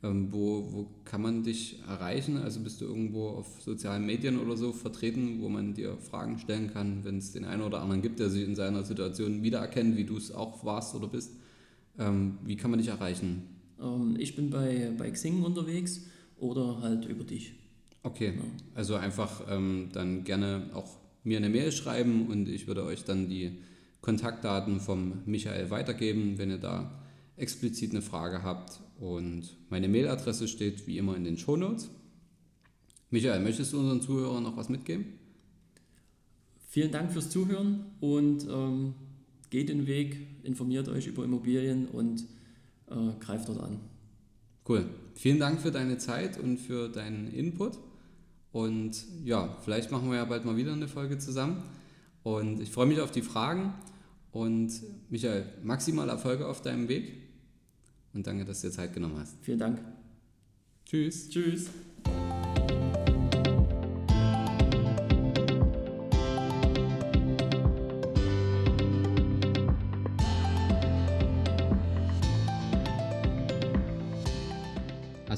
ähm, 0.02 0.28
wo, 0.30 0.68
wo 0.72 0.86
kann 1.04 1.22
man 1.22 1.42
dich 1.42 1.80
erreichen? 1.88 2.36
Also 2.38 2.60
bist 2.60 2.80
du 2.80 2.84
irgendwo 2.84 3.28
auf 3.28 3.46
sozialen 3.62 4.04
Medien 4.04 4.38
oder 4.38 4.56
so 4.56 4.72
vertreten, 4.72 5.40
wo 5.40 5.48
man 5.48 5.74
dir 5.74 5.96
Fragen 5.98 6.38
stellen 6.38 6.72
kann, 6.72 7.04
wenn 7.04 7.18
es 7.18 7.32
den 7.32 7.44
einen 7.44 7.62
oder 7.62 7.80
anderen 7.80 8.02
gibt, 8.02 8.18
der 8.18 8.28
sich 8.28 8.44
in 8.44 8.54
seiner 8.54 8.84
Situation 8.84 9.42
wiedererkennt, 9.42 9.96
wie 9.96 10.04
du 10.04 10.16
es 10.16 10.32
auch 10.32 10.64
warst 10.64 10.94
oder 10.94 11.08
bist? 11.08 11.32
Ähm, 11.98 12.38
wie 12.44 12.56
kann 12.56 12.70
man 12.70 12.78
dich 12.78 12.88
erreichen? 12.88 13.44
Ähm, 13.80 14.16
ich 14.18 14.36
bin 14.36 14.50
bei, 14.50 14.92
bei 14.98 15.10
Xing 15.10 15.42
unterwegs 15.42 16.02
oder 16.38 16.80
halt 16.82 17.06
über 17.06 17.24
dich. 17.24 17.54
Okay, 18.02 18.34
ja. 18.36 18.42
also 18.74 18.94
einfach 18.94 19.42
ähm, 19.48 19.88
dann 19.92 20.24
gerne 20.24 20.70
auch 20.74 20.98
mir 21.26 21.36
eine 21.38 21.48
Mail 21.50 21.72
schreiben 21.72 22.28
und 22.28 22.48
ich 22.48 22.66
würde 22.66 22.84
euch 22.84 23.04
dann 23.04 23.28
die 23.28 23.58
Kontaktdaten 24.00 24.80
vom 24.80 25.22
Michael 25.26 25.70
weitergeben, 25.70 26.38
wenn 26.38 26.50
ihr 26.50 26.58
da 26.58 27.02
explizit 27.36 27.90
eine 27.90 28.02
Frage 28.02 28.42
habt. 28.42 28.80
Und 28.98 29.56
meine 29.68 29.88
Mailadresse 29.88 30.48
steht 30.48 30.86
wie 30.86 30.98
immer 30.98 31.16
in 31.16 31.24
den 31.24 31.36
Shownotes. 31.36 31.90
Michael, 33.10 33.42
möchtest 33.42 33.72
du 33.72 33.80
unseren 33.80 34.00
Zuhörern 34.00 34.42
noch 34.42 34.56
was 34.56 34.68
mitgeben? 34.68 35.06
Vielen 36.68 36.92
Dank 36.92 37.12
fürs 37.12 37.30
Zuhören 37.30 37.86
und 38.00 38.46
ähm, 38.48 38.94
geht 39.50 39.68
den 39.68 39.86
Weg, 39.86 40.18
informiert 40.44 40.88
euch 40.88 41.06
über 41.06 41.24
Immobilien 41.24 41.86
und 41.86 42.24
äh, 42.88 43.18
greift 43.18 43.48
dort 43.48 43.60
an. 43.60 43.80
Cool. 44.68 44.86
Vielen 45.14 45.38
Dank 45.38 45.60
für 45.60 45.70
deine 45.70 45.98
Zeit 45.98 46.38
und 46.38 46.58
für 46.58 46.88
deinen 46.88 47.32
Input. 47.32 47.78
Und 48.56 49.04
ja, 49.22 49.54
vielleicht 49.60 49.90
machen 49.90 50.08
wir 50.08 50.16
ja 50.16 50.24
bald 50.24 50.46
mal 50.46 50.56
wieder 50.56 50.72
eine 50.72 50.88
Folge 50.88 51.18
zusammen. 51.18 51.62
Und 52.22 52.58
ich 52.58 52.70
freue 52.70 52.86
mich 52.86 53.00
auf 53.00 53.10
die 53.10 53.20
Fragen. 53.20 53.74
Und 54.32 54.72
Michael, 55.10 55.44
maximal 55.62 56.08
Erfolge 56.08 56.48
auf 56.48 56.62
deinem 56.62 56.88
Weg 56.88 57.12
und 58.14 58.26
danke, 58.26 58.46
dass 58.46 58.62
du 58.62 58.68
dir 58.68 58.72
Zeit 58.72 58.94
genommen 58.94 59.18
hast. 59.18 59.36
Vielen 59.42 59.58
Dank. 59.58 59.78
Tschüss. 60.86 61.28
Tschüss. 61.28 61.68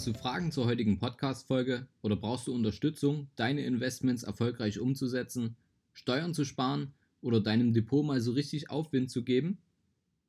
Du 0.09 0.14
Fragen 0.14 0.51
zur 0.51 0.64
heutigen 0.64 0.99
Podcast-Folge 0.99 1.87
oder 2.01 2.16
brauchst 2.16 2.47
du 2.47 2.55
Unterstützung, 2.55 3.29
deine 3.37 3.66
Investments 3.66 4.23
erfolgreich 4.23 4.79
umzusetzen, 4.79 5.55
Steuern 5.92 6.33
zu 6.33 6.47
sparen 6.47 6.94
oder 7.21 7.42
deinem 7.42 7.75
Depot 7.75 8.03
mal 8.07 8.23
so 8.23 8.33
richtig 8.33 8.71
Aufwind 8.71 9.11
zu 9.11 9.23
geben? 9.23 9.59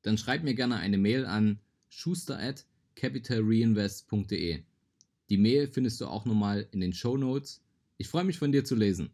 Dann 0.02 0.18
schreib 0.18 0.44
mir 0.44 0.54
gerne 0.54 0.76
eine 0.76 0.98
Mail 0.98 1.26
an 1.26 1.60
schuster 1.88 2.38
at 2.38 2.66
capitalreinvest.de. 2.96 4.64
Die 5.30 5.38
Mail 5.38 5.70
findest 5.70 6.02
du 6.02 6.08
auch 6.08 6.26
nochmal 6.26 6.68
in 6.72 6.82
den 6.82 6.92
Show 6.92 7.16
Notes. 7.16 7.64
Ich 7.98 8.10
freue 8.10 8.26
mich 8.26 8.38
von 8.38 8.52
dir 8.52 8.66
zu 8.66 8.76
lesen. 8.76 9.12